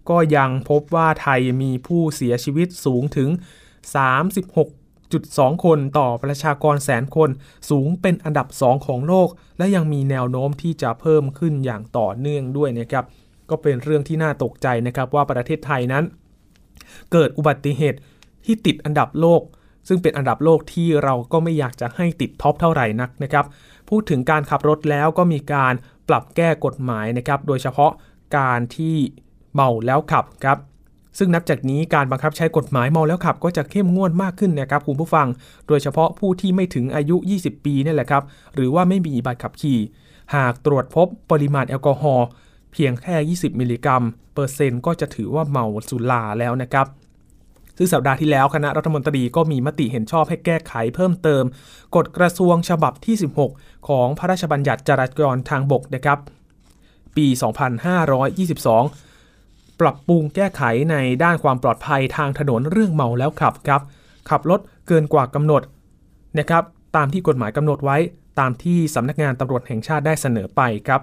[0.09, 3.29] ก็ยังพบว่าไทยมีผู้เสียชีวิตสูงถึง
[4.05, 4.84] 36
[5.23, 7.29] 36.2คนต่อประชากรแสนคน
[7.69, 13.05] สูงเป็นอันดับ 2 ของโลก และยังมีแนวโน้มที่จะเพิ่มขึ้นอย่างต่อเนื่องด้วยนะครับ
[13.49, 16.03] ก็เป็นเรื่องที่น่าตกใจนะครับว่าประเทศไทยนั้น
[17.11, 17.99] เกิดอุบัติเหตุ
[18.45, 19.41] ที่ติดอันดับโลก
[19.87, 23.45] ซึ่งเป็นอันดับโลกที่เราก็ไม่อยากจะให้ติด top เท่าไหร่นักนะครับ
[23.89, 25.73] พูดถึงการขับรถแล้วก็มีการ
[26.09, 27.91] ปรับแก้กฎหมายนะครับ โดยเฉพาะ
[28.37, 28.95] การที่
[29.53, 30.57] เมาแล้วขับครับ
[31.17, 35.27] ซึ่งนับจากนี้การบังคับใช้กฎหมายเมาแล้วขับ ก็จะเข้มงวดมากขึ้นนะครับคุณผู้ฟัง
[35.67, 38.23] โดยเฉพาะผู้ที่ไม่ถึงอายุ 20 ปีนี่แหละครับ
[38.55, 39.79] หรือว่าไม่มีใบขับขี่
[40.35, 42.27] หากตรวจพบปริมาณแอลกอฮอล์
[42.73, 46.87] เพียงแค่ 20 มิลลิกรัม เปอร์เซ็นต์ก็จะถือว่าเมาสุราแล้วนะครับ
[47.77, 51.43] ซึ่งสัปดาห์ที่แล้วคณะรัฐมนตรีก็มีมติเห็นชอบให้แก้ไขเพิ่มเติม
[51.95, 53.15] กฎกระทรวงฉบับที่
[53.51, 56.19] 16 ของพระราชบัญญัติจราจรทางบกนะครับ
[57.17, 57.27] ปี
[58.11, 59.04] 2522
[59.81, 60.61] ปรับปรุงแก้ไข
[60.91, 63.81] ในด้านความปลอดภัยทางถนนเรื่องเมาแล้วขับครับ
[64.29, 65.61] ขับรถเกินกว่ากำหนด
[66.39, 66.63] นะครับ
[66.95, 67.97] ตามที่กฎหมายกำหนดไว้
[68.39, 71.01] ตามที่สำนักงานตำรวจแห่งชาติได้เสนอไปครับ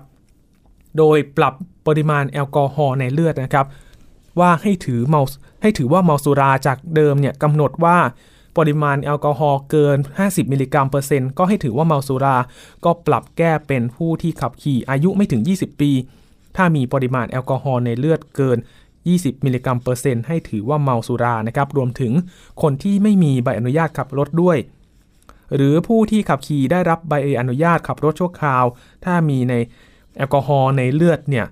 [0.98, 1.54] โดยปรับ
[1.86, 3.66] ปริมาณแอลกอฮอล์ในเลือดนะครับ
[4.40, 5.22] ว่าให้ถือเมา
[5.62, 7.96] ให้ถือว่าเมาสุราจากเดิมเนี่ยกำหนดว่า
[8.58, 12.36] ปริมาณแอลกอฮอล์เกิน 50 มิลลิกรัมเปอร์เซ็นต์ก็ให้ถือว่าเมาสุรา
[12.84, 15.90] ก็ปรับแก้เป็นผู้ที่ขับขี่อายุไม่ถึง 20 ปี
[16.56, 18.58] ถ้ามีปริมาณแอลกอฮอล์ในเลือดเกิน
[19.00, 22.12] 20 มิลลิกรัมเปอร์เซ็นต์ให้ถือว่าเมาสุรานะครับ รวมถึง
[22.62, 24.58] คนที่ไม่มีใบอนุญาตขับรถด้วย
[25.56, 28.64] หรือผู้ที่ขับขี่ได้รับใบอนุญาตขับรถชั่วคราว
[29.04, 29.54] ถ้ามีใน
[30.16, 31.46] แอลกอฮอล์ในเลือดเนี่ย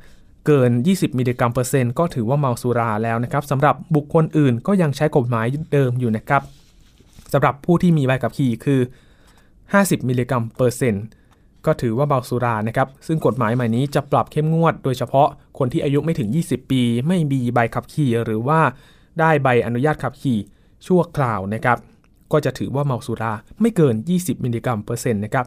[0.46, 6.42] เกิน 20 มิลลิกรัมเปอร์เซ็นต์ก็ถือว่าเมาสุราแล้วนะครับสำหรับบุคคลอื่นก็ยังใช้กฎหมายเดิมอยู่นะครับ
[7.32, 8.80] สำหรับผู้ที่มีใบขับขี่คือ
[9.44, 11.04] 50 มิลลิกรัมเปอร์เซ็นต์
[11.66, 18.60] ก็ถือว่าเมาสุรานะครับ ซึ่งกฎหมายใหม่นี้จะปรับเข้มงวด โดยเฉพาะคนที่อายุไม่ถึง 20 ปี ไม่มีใบขับขี่หรือว่า
[19.20, 20.38] ได้ใบอนุญาตขับขี่
[20.86, 21.78] ชั่วคราวนะครับ
[22.32, 25.46] ก็จะถือว่าเมาสุราไม่เกิน 20 มิลลิกรัมเปอร์เซ็นต์นะครับ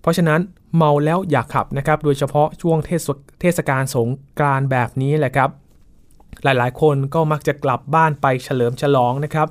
[0.00, 0.40] เพราะฉะนั้น
[0.76, 3.08] เมาแล้วอย่าขับนะครับ โดยเฉพาะช่วงเทศ
[3.40, 5.50] เทศกาลสงกรานต์แบบนี้แหละครับ
[6.44, 9.48] หลายๆ คนก็มักจะกลับบ้านไปเฉลิมฉลองนะครับ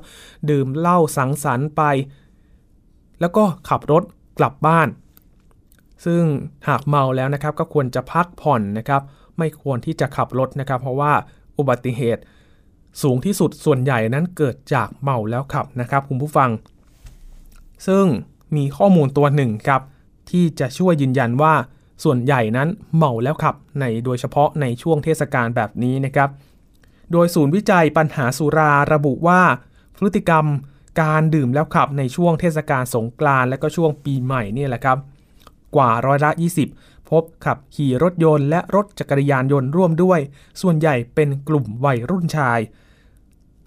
[0.50, 1.82] ดื่มเหล้าสังสรรค์ไป
[3.20, 4.02] แล้วก็ขับรถ
[4.38, 4.88] กลับบ้าน
[6.04, 6.22] ซึ่ง
[6.68, 9.02] หากเมาแล้วนะครับก็ควรจะพักผ่อนนะครับ
[9.38, 11.12] ไม่ควรที่จะขับรถนะครับ เพราะว่า
[11.58, 12.22] อุบัติเหตุ
[13.02, 16.50] สูงที่สุดส่วนใหญ่นั้นเกิดจากเมาแล้วขับนะครับคุณผู้ฟัง
[17.86, 18.04] ซึ่ง
[18.56, 19.82] มีข้อมูลตัวหนึ่งครับ
[20.30, 21.54] ที่จะช่วยยืนยันว่า
[22.04, 26.28] ส่วนใหญ่นั้นเมาแล้วขับในโดยเฉพาะในช่วงเทศกาลแบบนี้นะครับ
[27.12, 29.40] โดยศูนย์วิจัยปัญหาสุราระบุว่า
[29.96, 30.46] พฤติกรรม
[31.02, 34.98] การดื่มแล้วขับในช่วงเทศกาลสงกรานต์และก็ช่วงปีใหม่นี่แหละครับ
[35.76, 36.30] กว่าร้อยละ
[36.70, 40.20] 20 พบขับขี่รถยนต์และรถจักรยานยนต์ร่วมด้วย
[40.60, 42.60] ส่วนใหญ่เป็นกลุ่มวัยรุ่นชาย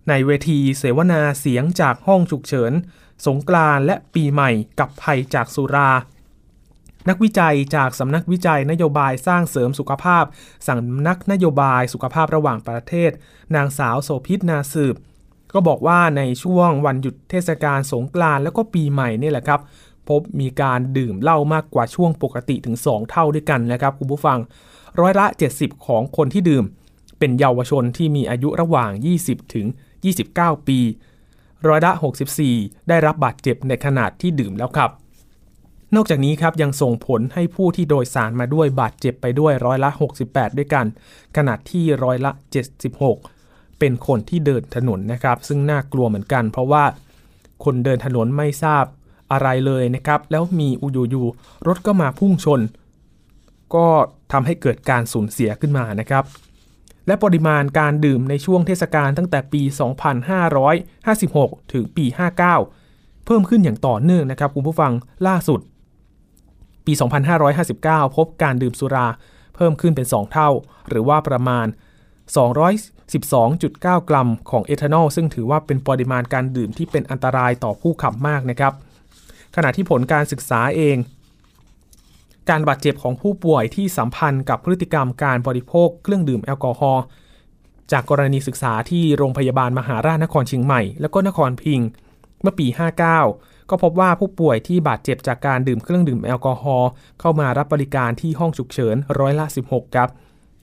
[0.09, 2.73] ในเวทีเสวนาเสียงจากห้องฉุกเฉิน
[3.25, 5.91] สงกรานและปีใหม่กับภัยจากสุรา
[7.09, 10.23] นักวิจัยจากสำนักวิจัยนโยบายสร้างเสริมสุขภาพ
[10.67, 13.11] สำนักนโยบายสุขภาพระหว่างประเทศ
[13.55, 14.95] นางสาวโสพิษนาสืบ
[15.53, 19.59] ก็บอกว่าในช่วงวันหยุดเทศกาลสงกรานต์แล้วก็ปีใหม่นี่แหละครับ
[20.09, 24.37] พบมีการดื่มเหล้ามากกว่าช่วงปกติถึง 2 เท่าด้วยกันนะครับคุณผู้ฟัง
[24.99, 26.63] ร้อยละ 70 ของคนที่ดื่ม
[27.19, 28.91] เป็นเยาวชนที่มีอายุระหว่าง
[29.23, 29.67] 20 ถึง
[30.15, 30.79] 29 ปี
[31.67, 31.91] ร้อยละ
[32.41, 34.91] 64 ได้รับบาดเจ็บในขนาดที่ดื่มแล้วครับ
[35.95, 39.89] นอกจากนี้ครับยังส่งผลให้ผู้ที่โดยสารมาด้วยบาดเจ็บไปด้วยร้อยละ
[40.23, 40.85] 68 ด้วยกัน
[41.37, 42.31] ขณะที่ร้อยละ
[43.05, 46.83] 76 เป็นคนที่เดินถนนนะครับ ซึ่งน่ากลัวเหมือนกัน เพราะว่า
[47.63, 48.85] คนเดินถนนไม่ทราบ
[49.31, 51.23] อะไรเลยนะครับ แล้วมีอยูยู
[51.67, 52.61] รถก็มาพุ่งชน
[53.75, 53.87] ก็
[54.31, 56.23] ทำให้เกิดการสูญเสียขึ้นมานะครับ
[57.07, 59.61] และปริมาณการดื่มในช่วงเทศกาลตั้งแต่ปี
[60.87, 62.05] 2556 ถึงปี
[62.65, 64.91] 59 เพิ่มขึ้นอย่างต่อเนื่องนะครับคุณผู้ฟัง
[65.27, 65.59] ล่าสุด
[66.85, 66.93] ปี
[67.55, 69.07] 2559 พบการดื่มสุรา
[69.55, 70.49] เพิ่มขึ้นเป็น 2 เท่า
[70.89, 71.67] หรือว่าประมาณ
[72.87, 78.73] 212.9 กรัมของเอทานอลซึ่งถือว่าเป็นปริมาณการดื่มที่เป็นอันตรายต่อผู้ขับมากนะครับ
[79.55, 80.97] ขณะที่ผลการศึกษาเอง
[82.49, 87.03] การบาดเจ็บของผู้ป่วยที่สัมพันธ์กับพฤติกรรมการบริโภคเครื่องดื่มแอลกอฮอล์
[87.91, 91.87] จากกรณีศึกษาที่โรงพยาบาลมหาราชนครเชียงใหม่ และก็นครพิงค์
[92.41, 96.89] เมื่อปี 59 ก็พบว่าผู้ป่วยที่บาดเจ็บจากการดื่มเครื่องดื่มแอลกอฮอล์
[97.19, 100.09] เข้ามารับบริการที่ห้องฉุกเฉินร้อยละ 16 ครับ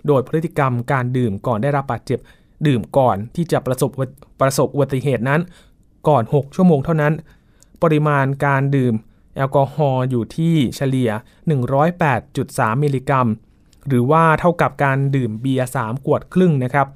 [0.06, 2.18] โดยพฤติกรรมการดื่มก่อนได้รับบาดเจ็บ
[2.66, 3.90] ดื่มก่อนที่จะประสบ
[4.40, 5.40] ประสบอุบัติเหตุนั้น
[6.08, 7.12] ก่อน 6 ชั่วโมงเท่านั้น
[7.82, 8.94] ปริมาณการดื่ม
[9.36, 11.10] แอลกอฮอล์อยู่ที่เฉลี่ย
[11.96, 13.28] 108.3 มิลลิกรัม
[13.88, 16.88] หรือว่าเท่ากับการดื่มเบียร์3ขวดครึ่งนะครับ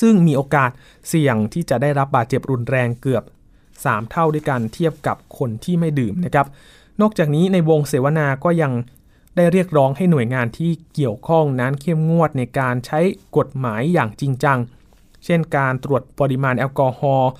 [0.00, 0.70] ซึ่งมีโอกาส
[1.08, 3.24] เสี่ยงที่จะได้รับบาดเจ็บรุนแรงเกือบ
[3.70, 6.46] 3 เท่าด้วยกันเทียบกับคนที่ไม่ดื่มนะครับ
[7.00, 8.72] นอกจากนี้ในวงเสวนาก็ยัง
[9.36, 13.00] ได้เรียกร้องให้หน่วยงานที่เกี่ยวข้องนั้นเข้มงวดในการใช้
[13.36, 14.58] กฎหมายอย่างจริงจัง
[15.24, 17.30] เช่นการตรวจปริมาณแอลกอฮอล์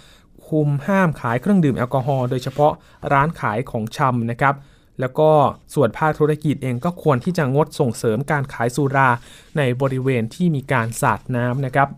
[0.48, 2.72] คุมห้ามขายเครื่องดื่มแอลกอฮอล์โดยเฉพาะ
[3.12, 4.54] ร้านขายของชำนะครับ
[5.00, 5.30] แล้วก็
[5.74, 9.08] ส่วนภาคธุรกิจเองก็ควรที่จะงดส่งเสริมการขายสุรา
[9.56, 11.88] ในบริเวณที่มีการสาดน้ำนะครับ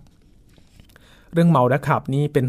[1.32, 2.46] เรื่องเมาและขับนี่เป็น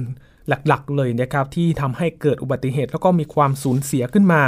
[0.48, 4.44] หลักๆเลยนะครับที่ทำให้เกิดอุบัติเหตุแล้วก็มีความสูญเสียขึ้นมา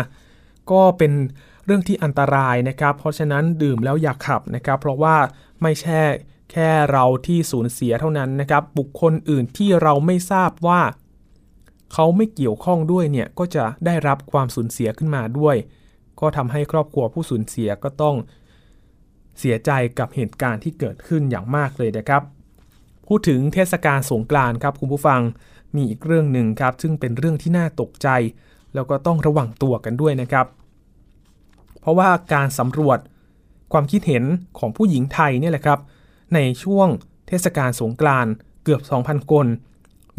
[0.72, 1.12] ก็เป็น
[1.66, 5.16] เรื่องที่อันตรายนะครับ เพราะฉะนั้นดื่มแล้วอย่าขับนะครับ เพราะว่า
[5.62, 6.02] ไม่ใช่
[6.52, 10.82] แค่เราที่สูญเสียเท่านั้นนะครับ บุคคลอื่นที่เราไม่ทราบว่า
[11.94, 15.56] เขาไม่เกี่ยวข้องด้วยเนี่ยก็จะได้รับความสูญเสียขึ้นมาด้วย
[16.20, 18.16] ก็ทำให้ครอบครัวผู้สูญเสียก็ต้อง
[19.40, 22.24] เสียใจกับเหตุการณ์ที่เกิดขึ้นอย่างมากเลยนะครับ
[23.08, 25.22] พูดถึงเทศกาลสงกรานต์ครับคุณผู้ฟัง
[25.76, 28.08] มีอีกเรื่องหนึ่งครับ ซึ่งเป็นเรื่องที่น่าตกใจ
[28.74, 30.46] แล้วก็ต้องระวังตัวกันด้วยนะครับ
[31.80, 33.00] เพราะว่าการสำรวจ
[33.72, 34.24] ความคิดเห็น
[34.60, 35.80] ของผู้หญิงไทยเนี่ยแหละครับ
[36.34, 36.88] ในช่วง
[37.28, 38.34] เทศกาลสงกรานต์
[38.64, 39.46] เกือบ 2,000 คน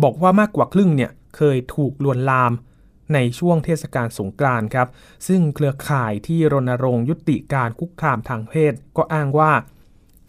[0.02, 2.52] บอกว่ามากกว่าครึ่งเนี่ย เคยถูกลวนลาม
[3.14, 4.88] ในช่วงเทศกาลสงกรานต์ครับ
[5.28, 9.52] ซึ่งเครือข่ายที่รณรงค์ยุติการคุกคามทางเพศ ก็อ้างว่า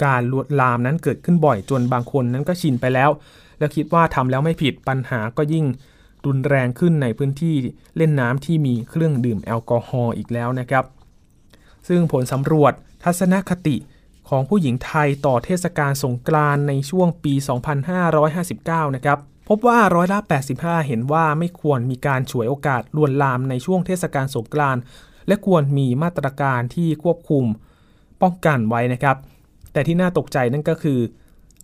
[0.06, 3.10] การลวนลามนั้นเกิดขึ้นบ่อยจนบางคนนั้นก็ชินไปแล้ว
[3.60, 5.66] แล้วคิดว่าทำแล้วไม่ผิดปัญหาก็ยิ่ง
[6.26, 7.56] รุนแรงขึ้นในพื้นที่
[7.97, 10.86] เล่นน้ำที่มีเครื่องดื่มแอลกอฮอล์อีกแล้วนะครับ
[11.88, 12.74] ซึ่งผลสำรวจ
[13.04, 13.76] ทัศนคติ
[14.30, 17.34] ของผู้หญิงไทยต่อเทศกาลสงกรานต์ในช่วงปี
[18.16, 19.20] 2559 นะครับ
[19.54, 20.20] พบว่าร้อยละ
[20.54, 24.82] 85 เห็นว่าไม่ควรมีการฉวยโอกาสลวนลามในช่วงเทศกาลสงกรานต์
[25.28, 27.45] และควรมีมาตรการที่ควบคุม
[28.22, 29.18] ป้องกันไว้นะครับ
[29.74, 30.99] แต่ที่น่าตกใจนั่นก็คือ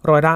[0.10, 0.34] ร้อยละ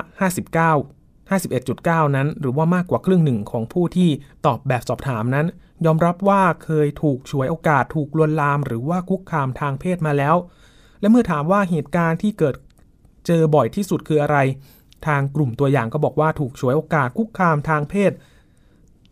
[0.60, 4.10] 59 51.9 นั้น หรือว่ามากกว่าครึ่งหนึ่งของผู้ที่
[4.46, 5.48] ตอบแบบสอบถามนั้น
[5.86, 10.36] ยอมรับว่าเคยถูกฉวยโอกาสถูกลวนลาม หรือว่าคุกคามทางเพศมาแล้ว
[11.00, 12.56] และเมื่อถามว่าเหตุการณ์ที่เกิด
[13.28, 14.38] เจอบ่อยที่สุดคืออะไร
[15.08, 18.12] ทางกลุ่มตัวอย่างก็บอกว่าถูกฉวยโอกาสคุกคามทางเพศ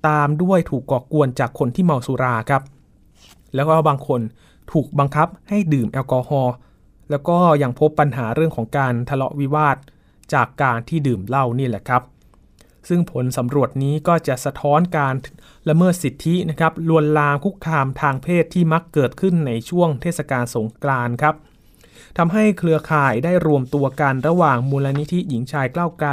[0.08, 2.62] ตามด้วยถูกก่อกวนจากคนที่เมาสุราครับ
[3.56, 4.22] แล้วก็บางคน
[4.72, 6.54] ถูกบังคับให้ดื่มแอลกอฮอล์
[7.10, 9.78] แล้วก็ยังพบปัญหาเรื่องของการทะเลาะวิวาท
[10.34, 12.04] จากการที่ดื่มเหล้านี่แหละครับ
[12.90, 15.16] ซึ่งผลสำรวจนี้ก็จะสะท้อนการ
[15.70, 21.36] ละเมิดสิทธินะครับลวนลามคุกคามทางเพศที่มักเกิดขึ้นในช่วงเทศกาลสงกรานต์ครับ
[22.18, 26.12] ทำให้เครือข่ายได้รวมตัวกันระหว่างมูลนิธิหญิงชายกล้าวไกล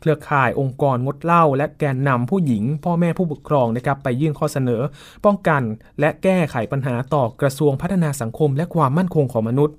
[0.00, 4.82] เครือข่ายองค์กรงดเหล้าและแกนนำผู้หญิง พ่อแม่ผู้ปกครองนะครับไปยื่นข้อเสนอ
[5.24, 5.62] ป้องกัน
[6.00, 9.76] และแก้ไขปัญหาต่อกระทรวงพัฒนาสังคม และความมั่นคงของมนุษย์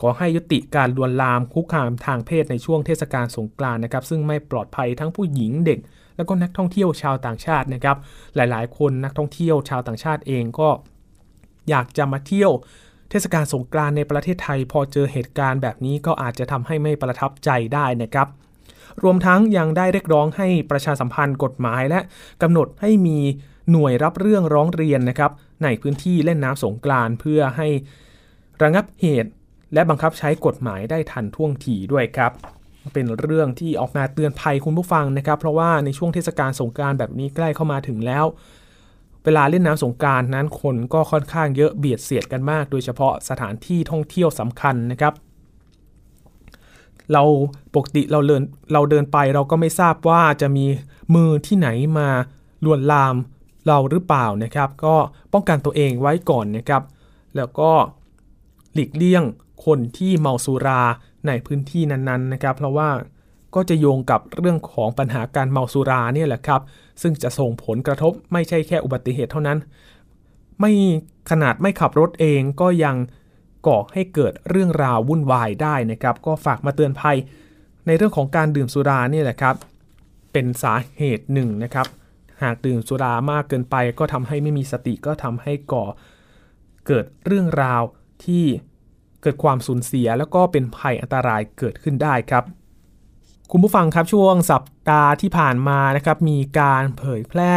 [0.00, 5.78] ขอให้ยุติการลวนลามคุกคามทางเพศในช่วงเทศกาลสงกรานต์นะครับ ซึ่งไม่ปลอดภัยทั้งผู้หญิงเด็ก
[6.16, 7.96] แล้วก็นักท่องเที่ยวชาวต่างชาตินะครับ
[8.36, 10.68] หลายๆ คนนักท่องเที่ยวชาวต่างชาติเองก็
[11.70, 12.52] อยากจะมาเที่ยว
[13.14, 18.28] ทศกาลสงกรานในประเทศไทย พอเจอเหตุการณ์แบบนี้ก็อาจจะทำให้ไม่ประทับใจได้นะครับ
[19.02, 22.00] รวมทั้งยังได้เรียกร้องให้ประชาสัมพันธ์กฎหมายและ
[22.42, 23.18] กำหนดให้มี
[23.70, 25.30] หน่วยรับเรื่องร้องเรียนนะครับ
[25.62, 27.68] ในพื้นที่เล่นน้ำสงกรานเพื่อให้
[28.62, 29.30] ระงับเหตุ
[29.74, 32.32] และบังคับใช้กฎหมายได้ทันท่วงทีด้วยครับ
[32.94, 38.24] เป็นเรื่องที่ออกมาเตือนภัยคุณผู้ฟังนะครับ เพราะว่าในช่วงเทศกาลสงกรานต์แบบนี้ใกล้เข้ามาถึงแล้ว
[39.24, 45.14] เวลาเล่นน้ำสงกานต์นั้นคนก็ค่อนข้างเยอะเบียดเสียดกันมาก โดยเฉพาะสถานที่ท่องเที่ยวสำคัญนะครับ
[47.12, 47.22] เรา
[47.74, 50.64] ปกติเราเดินเราเดินไปเราก็ไม่ทราบว่าจะมี
[51.14, 51.68] มือที่ไหน
[51.98, 52.08] มา
[52.64, 53.14] ลวนลาม
[53.66, 54.96] เราหรือเปล่านะครับ ก็
[55.32, 56.82] ป้องกันตัวเองไว้ก่อนนะครับ
[57.36, 57.70] แล้วก็
[58.74, 59.24] หลีกเลี่ยง
[59.66, 60.82] คนที่เมาสุรา
[61.26, 62.88] ในพื้นที่นั้นๆนะครับ เพราะว่า
[63.54, 66.60] ก็จะโยงกับเรื่องของปัญหาการเมาสุราเนี่ยแหละครับ
[67.02, 69.58] ซึ่งจะส่งผลกระทบไม่ใช่แค่อุบัติเหตุเท่านั้น
[70.60, 70.72] ไม่
[71.30, 72.96] ขนาดไม่ขับรถเองก็ยัง
[73.66, 77.16] ก่อให้เกิดเรื่องราววุ่นวายได้นะครับ ก็ฝากมาเตือนภัย
[77.86, 79.56] ในเรื่องของการดื่มสุราเนี่ยแหละครับ
[80.32, 81.86] เป็นสาเหตุหนึ่งนะครับ
[82.42, 85.84] หากดื่มสุรามากเกินไป ก็ทำให้ไม่มีสติก็ทำให้ก่อ
[86.86, 87.82] เกิดเรื่องราว
[88.24, 88.44] ที่
[89.22, 92.44] เกิดความสูญเสียแล้วก็เป็นภัยอันตรายเกิดขึ้นได้ครับ
[93.56, 97.54] คุณผู้ฟังครับช่วงสัปดาห์ที่ผ่านมานะครับมีการเผยแพร่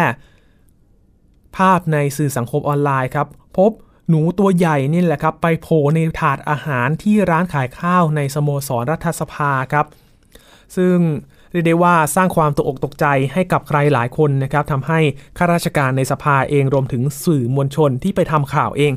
[1.58, 3.28] ภาพในสื่อสังคมออนไลน์ครับ
[3.58, 3.72] พบ
[4.10, 9.86] หนูตัวใหญ่นี่แหละครับ ไปโผล่ในถาดอาหารที่ร้านขายข้าวในสโมสรรัฐสภาครับ
[10.76, 10.98] ซึ่ง
[11.52, 15.00] เรียกได้ว่าสร้างความตกอกตกใจให้กับใครหลายคนนะครับทำให้
[15.38, 18.94] ข้าราชการในสภาเองรวมถึงสื่อมวลชนที่ไปทำข่าวเอง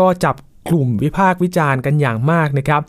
[0.00, 0.36] ก็จับ
[0.70, 2.82] กลุ่มวิพากษ์วิจารณ์กันอย่างมากนะครับ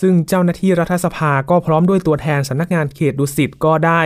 [0.00, 4.02] ซึ่งเจ้าหน้าที่รัฐสภาก็พร้อมด้วยตัวแทนสำนักงานเขตดุสิตก็ได้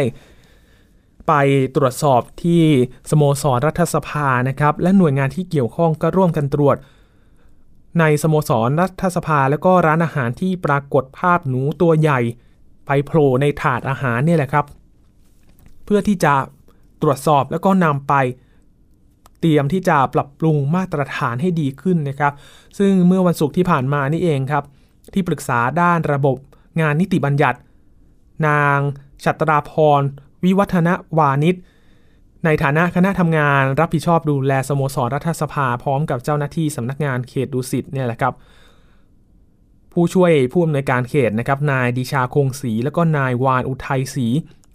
[1.28, 1.32] ไป
[1.76, 2.62] ตรวจสอบที่
[3.10, 6.76] สโมสรรัฐสภานะครับ และหน่วยงานที่เกี่ยวข้องก็ร่วมกันตรวจ
[8.00, 12.20] ในสโมสรรัฐสภาแล้วก็ร้านอาหารที่ปรากฏภาพหนูตัวใหญ่
[12.86, 14.64] ไปโผล่ในถาดอาหารเนี่ยแหละครับ
[15.84, 16.34] เพื่อที่จะ
[17.02, 18.14] ตรวจสอบแล้วก็นำไป
[19.40, 22.32] เตรียมที่จะปรับปรุงมาตรฐานให้ดีขึ้นนะครับ
[22.78, 24.64] ซึ่งเมื่อวันศุกร์ที่ผ่านมานี่เองครับ
[25.14, 26.36] ที่ปรึกษาด้านระบบ
[26.80, 27.58] งานนิติบัญญัติ
[28.46, 28.78] นาง
[29.24, 30.02] ชัตราพร
[30.44, 30.88] วิวัฒน
[31.18, 31.56] วานิช
[32.44, 38.34] ในฐานะคณะทำงานรับผิดชอบดูแลสโมสรรัฐสภาพร้อมกับเจ้าหน้าที่สำนักงานเขตดุสิตเนี่ยแหละครับ
[39.92, 44.28] ผู้ช่วยผู้อำนวยการเขตนะครับนายดิชาคงศรีแล้วก็นายวานอุทัยศรี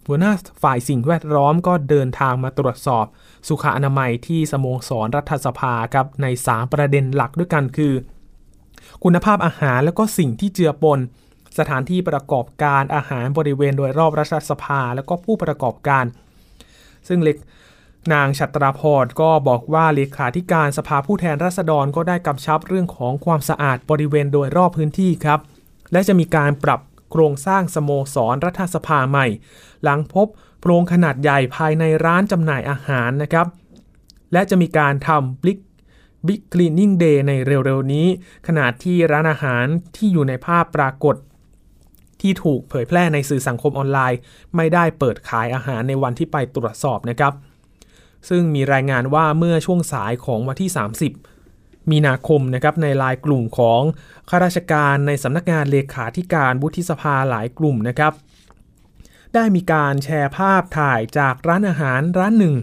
[0.06, 0.32] หัวหน้า
[0.62, 3.04] ฝ่ายสิ่งแวดล้อมก็เดินทางมาตรวจสอบ
[3.48, 7.92] สุขอนามัยที่สโมสรรัฐสภาครับใน 3 ประเด็นหลักด้วยกันคือ
[9.04, 10.98] คุณภาพอาหารแล้วก็สิ่งที่เจือปน
[11.58, 16.04] สถานที่ประกอบการอาหารบริเวณโดยรอบรัฐสภา แล้วก็ผู้ประกอบการ
[17.08, 17.36] ซึ่งเล็ก
[18.12, 25.40] นางชัตราพรก็บอกว่าเลขาธิการสภาผู้แทนราษฎรก็ได้กำชับเรื่องของความสะอาดบริเวณโดยรอบพื้นที่ครับ
[25.92, 26.80] และจะมีการปรับ
[27.10, 29.26] โครงสร้างสโมสรรัฐสภาใหม่
[29.82, 30.26] หลังพบ
[30.60, 33.46] โพรงขนาดใหญ่ภายในร้านจำหน่ายอาหารนะครับ
[34.32, 35.69] และจะมีการทำบิ๊กบิ๊ก
[36.52, 38.06] คลีนนิ่งเดย์ในเร็วๆนี้
[38.46, 39.64] ขณะที่ร้านอาหาร
[39.96, 41.16] ที่อยู่ในภาพปรากฏ
[42.20, 44.18] ที่ถูกเผยแพร่ในสื่อสังคมออนไลน์
[44.56, 47.32] ไม่ได้เปิดขายอาหารในวันที่ไปตรวจสอบนะครับ
[48.28, 50.70] ซึ่งมีรายงานว่าเมื่อช่วงสายของวันที่
[51.30, 53.82] 30 มีนาคมนะครับในลายกลุ่มของ
[54.28, 58.12] ข้าราชการในสำนักงานเลขาธิการวุฒิสภาหลายกลุ่มนะครับ
[59.34, 62.54] ได้มีการแชร์ภาพถ่ายจากร้านอาหารร้านหนึ่ง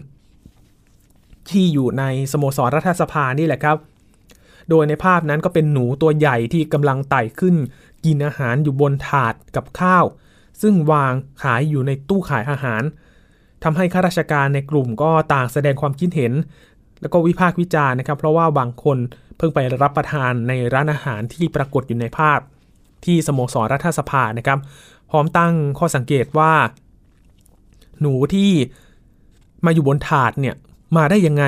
[1.50, 3.76] ที่อยู่ในสโมสรรัฐสภานี่แหละครับ
[4.70, 7.56] โดยในภาพนั้นก็เป็นหนูตัวใหญ่ที่กำลังไต่ขึ้น
[8.04, 10.04] กินอาหารอยู่บนถาดกับข้าว
[10.62, 12.82] ซึ่งวางขายอยู่ในตู้ขายอาหาร
[13.64, 16.32] ทำให้ข้าราชการในกลุ่มก็ต่างแสดงความคิดเห็น
[17.00, 18.98] แล้วก็วิพากษ์วิจารณ์นะครับ เพราะว่าบางคน
[19.36, 22.38] เพิ่งไปรับประทานในร้านอาหารที่ปรากฏอยู่ในภาพ
[23.04, 24.58] ที่สโมสรรัฐสภานะครับ
[25.10, 26.52] พร้อมตั้งข้อสังเกตว่า
[28.00, 28.50] หนูที่
[29.64, 30.56] มาอยู่บนถาดเนี่ย
[30.96, 31.44] มาได้ยังไง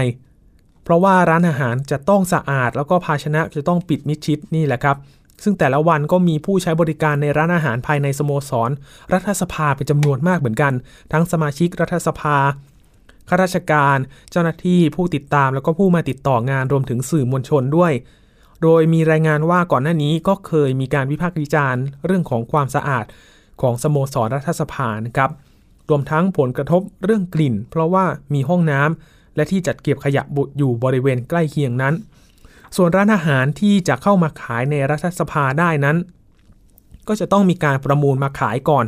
[0.82, 4.96] เพราะว่าร้านอาหารจะต้องสะอาดแล้วก็ภาชนะจะต้องปิดมิดชิดนี่แหละครับ
[5.42, 8.70] ซึ่งแต่ละวันก็มีผู้ใช้บริการในร้านอาหารภายในสโมสร
[9.12, 10.72] รัฐสภาเป็นจำนวนมากเหมือนกัน
[11.12, 12.36] ทั้งสมาชิกรัฐสภา
[13.28, 13.98] ข้าราชการ
[14.30, 17.92] เจ้าหน้าที่ผู้ติดตามแล้วก็ผู้มาติดต่องานรวมถึงสื่อมวลชนด้วย
[18.62, 23.04] โดยมีรายงานว่าก่อนหน้านี้ก็เคยมีการวิพากษ์วิจารณ์ เรื่องของความสะอาด
[23.60, 25.30] ของสโมสรรัฐสภานะครับ
[25.88, 31.94] รวมทั้งผลกระทบเรื่องกลิ่น เพราะว่ามีห้องน้ำ และที่จัดเก็บขยะบุอยู่บริเวณใกล้เคียงนั้น
[32.76, 35.96] ส่วนร้านอาหารที่จะเข้ามาขายในรัฐสภาได้นั้น
[37.08, 38.86] ก็จะต้องมีการประมูลมาขายก่อน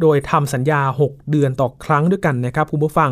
[0.00, 3.10] โดยทำสัญญา 6 เดือนต่อครั้งด้วยกันนะครับคุณผู้ฟัง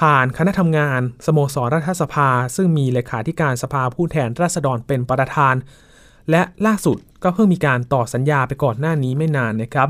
[0.00, 5.54] ผ่านคณะทำงาน สโมสรรัฐสภา ซึ่งมีเลขาธิการสภาผู้แทนราษฎรเป็นประธาน
[6.30, 9.88] และล่าสุดก็เพิ่งมีการต่อสัญญาไปก่อนหน้านี้ไม่นานนะครับ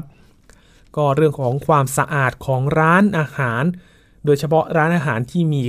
[0.97, 3.65] ก็เรื่องของความสะอาดของร้านอาหาร
[4.25, 5.63] โดยเฉพาะร้านอาหารที่มี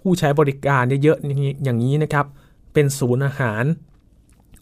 [0.00, 1.26] ผู้ใช้บริการเยอะๆ
[1.64, 2.26] อย่างนี้นะครับ
[2.74, 3.64] เป็นศูนย์อาหาร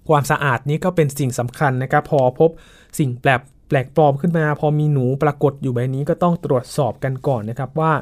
[0.09, 2.51] ความสะอาดนี้ก็เป็นสิ่งสำคัญนะครับ พอพบ
[2.99, 7.93] สิ่งแปลกแปลกปลอมขึ้นมา พอมีหนูปรากฏอยู่แบบนี้ก็ต้องตรวจสอบกันก่อนนะครับว่า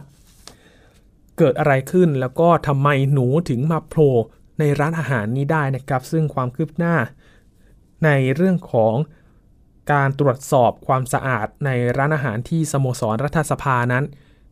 [1.39, 4.15] เกิดอะไรขึ้นแล้วก็ทำไมหนูถึงมาโผล่
[4.59, 6.95] ในร้านอาหารนี้ได้นะครับ ซึ่งความคืบหน้า
[8.05, 8.95] ในเรื่องของ
[9.93, 14.05] การตรวจสอบความสะอาดในร้านอาหารที่สโมสรรัฐสภานั้น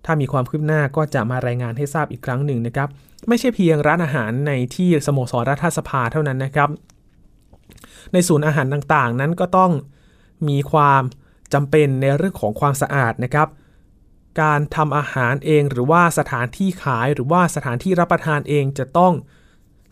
[0.04, 2.88] ถ้ามีความคืบหน้าก็จะมารายงานให้ทราบอีกครั้งหนึ่งนะครับ
[3.28, 6.70] ไม่ใช่เพียงร้านอาหารในที่สโมสรรัฐสภาเท่านั้นนะครับ
[8.12, 9.72] ในศูนย์อาหารต่างๆ นั้นก็ต้อง
[10.48, 11.02] มีความ
[11.54, 13.48] จำเป็นในเรื่องของความสะอาดนะครับ
[14.42, 19.12] การทำอาหารเองหรือว่าสถานที่ขายหรือว่าสถานที่รับประทานเองจะต้อง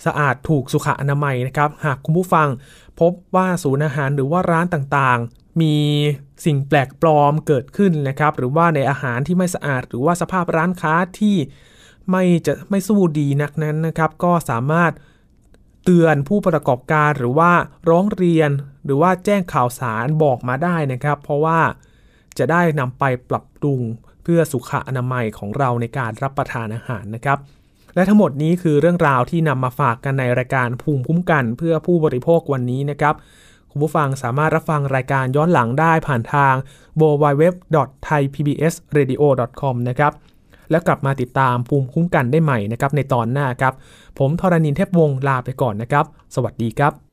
[0.07, 2.49] สะอาดถูกสุขอนามัยนะครับ หากคุณผู้ฟัง
[3.01, 5.77] พบว่าศูนย์อาหารหรือว่าร้านต่างๆ มี
[6.45, 11.37] สิ่งแปลกปลอมเกิดขึ้นนะครับ หรือว่าในอาหารที่ไม่สะอาด หรือว่าสภาพร้านค้าที่
[12.11, 14.93] ไม่จะไม่สู้ดีนักนั้นนะครับ ก็สามารถ
[15.85, 17.53] เตือนผู้ประกอบการหรือว่า
[17.89, 18.51] ร้องเรียน
[18.85, 21.61] หรือว่าแจ้งข่าวสารบอกมาได้นะครับ เพราะว่า
[22.39, 23.81] จะได้นำไปปรับปรุง
[24.23, 27.39] เพื่อสุขอนามัยของเราในการรับประทานอาหารนะครับ
[27.95, 33.15] และทั้งหมดนี้คือเรื่องราวที่นำมาฝากกันในรายการภูมิคุ้มกัน เพื่อผู้บริโภควันนี้นะครับ
[33.71, 36.55] คุณผู้ฟังสามารถรับฟังรายการย้อนหลังได้ผ่านทาง
[37.01, 40.13] www.thaipbsradio.com นะครับ
[40.71, 43.75] แล้วกลับมาติดตามภูมิคุ้มกันได้ใหม่นะครับในตอนหน้าครับ
[44.19, 46.05] ผมทรณินเทพวงศ์ลาไปก่อนนะครับ
[46.35, 47.10] สวัสดีครับ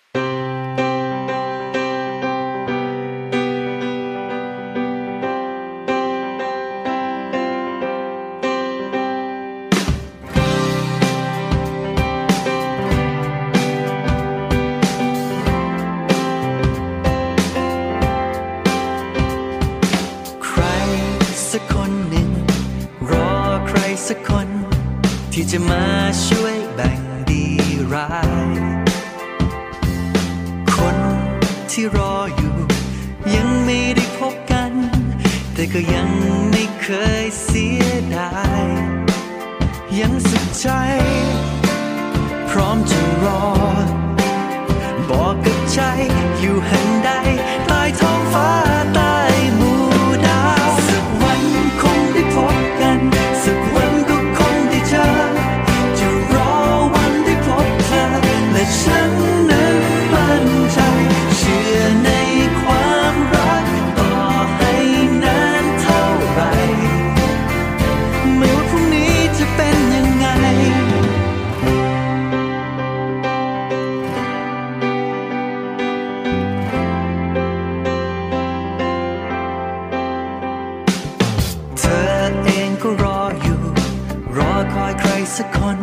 [85.36, 85.80] สักคน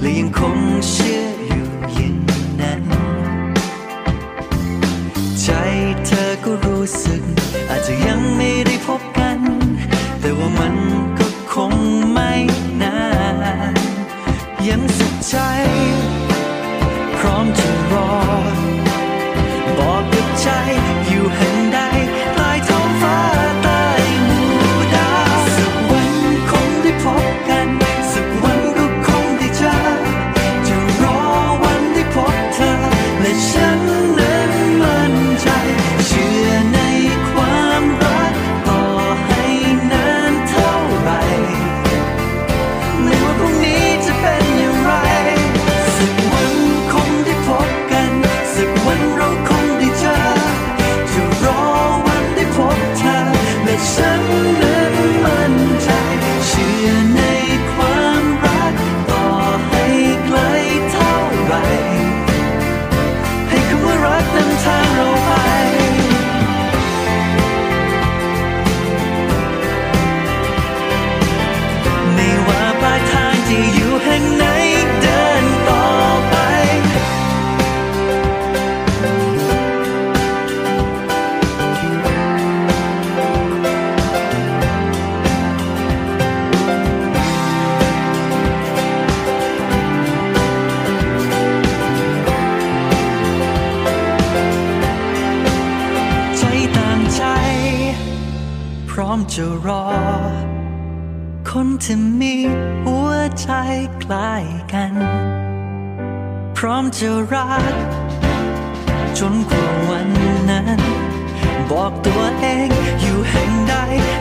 [0.00, 0.58] และยังคง
[0.90, 1.37] เชื่อ
[99.34, 99.86] จะรอ
[101.50, 102.34] คนที่มี
[102.84, 103.48] หัวใจ
[104.00, 104.32] ใกล้
[104.72, 104.92] กัน
[106.56, 107.74] พร้อมจะรัก
[109.18, 110.08] จนกว่าวัน
[110.50, 110.80] นั้น
[111.70, 112.68] บอกตัวเอง
[113.00, 113.74] อยู่แห่งใด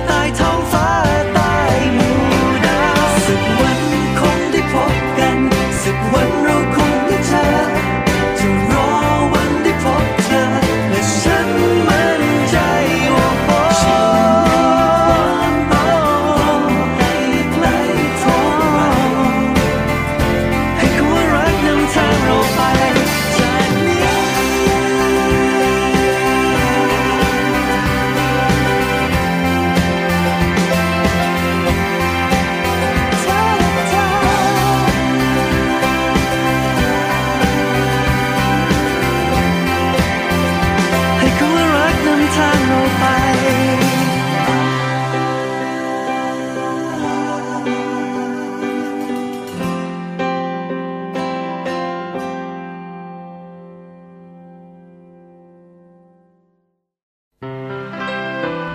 [0.06, 0.90] ใต้ท้องฟ้า
[1.34, 1.56] ใต้
[1.96, 2.18] หมู่
[2.68, 3.80] ดาวสักวัน
[4.20, 5.38] คงได้พบกัน
[5.82, 7.77] สักวันเราคงได้เจอ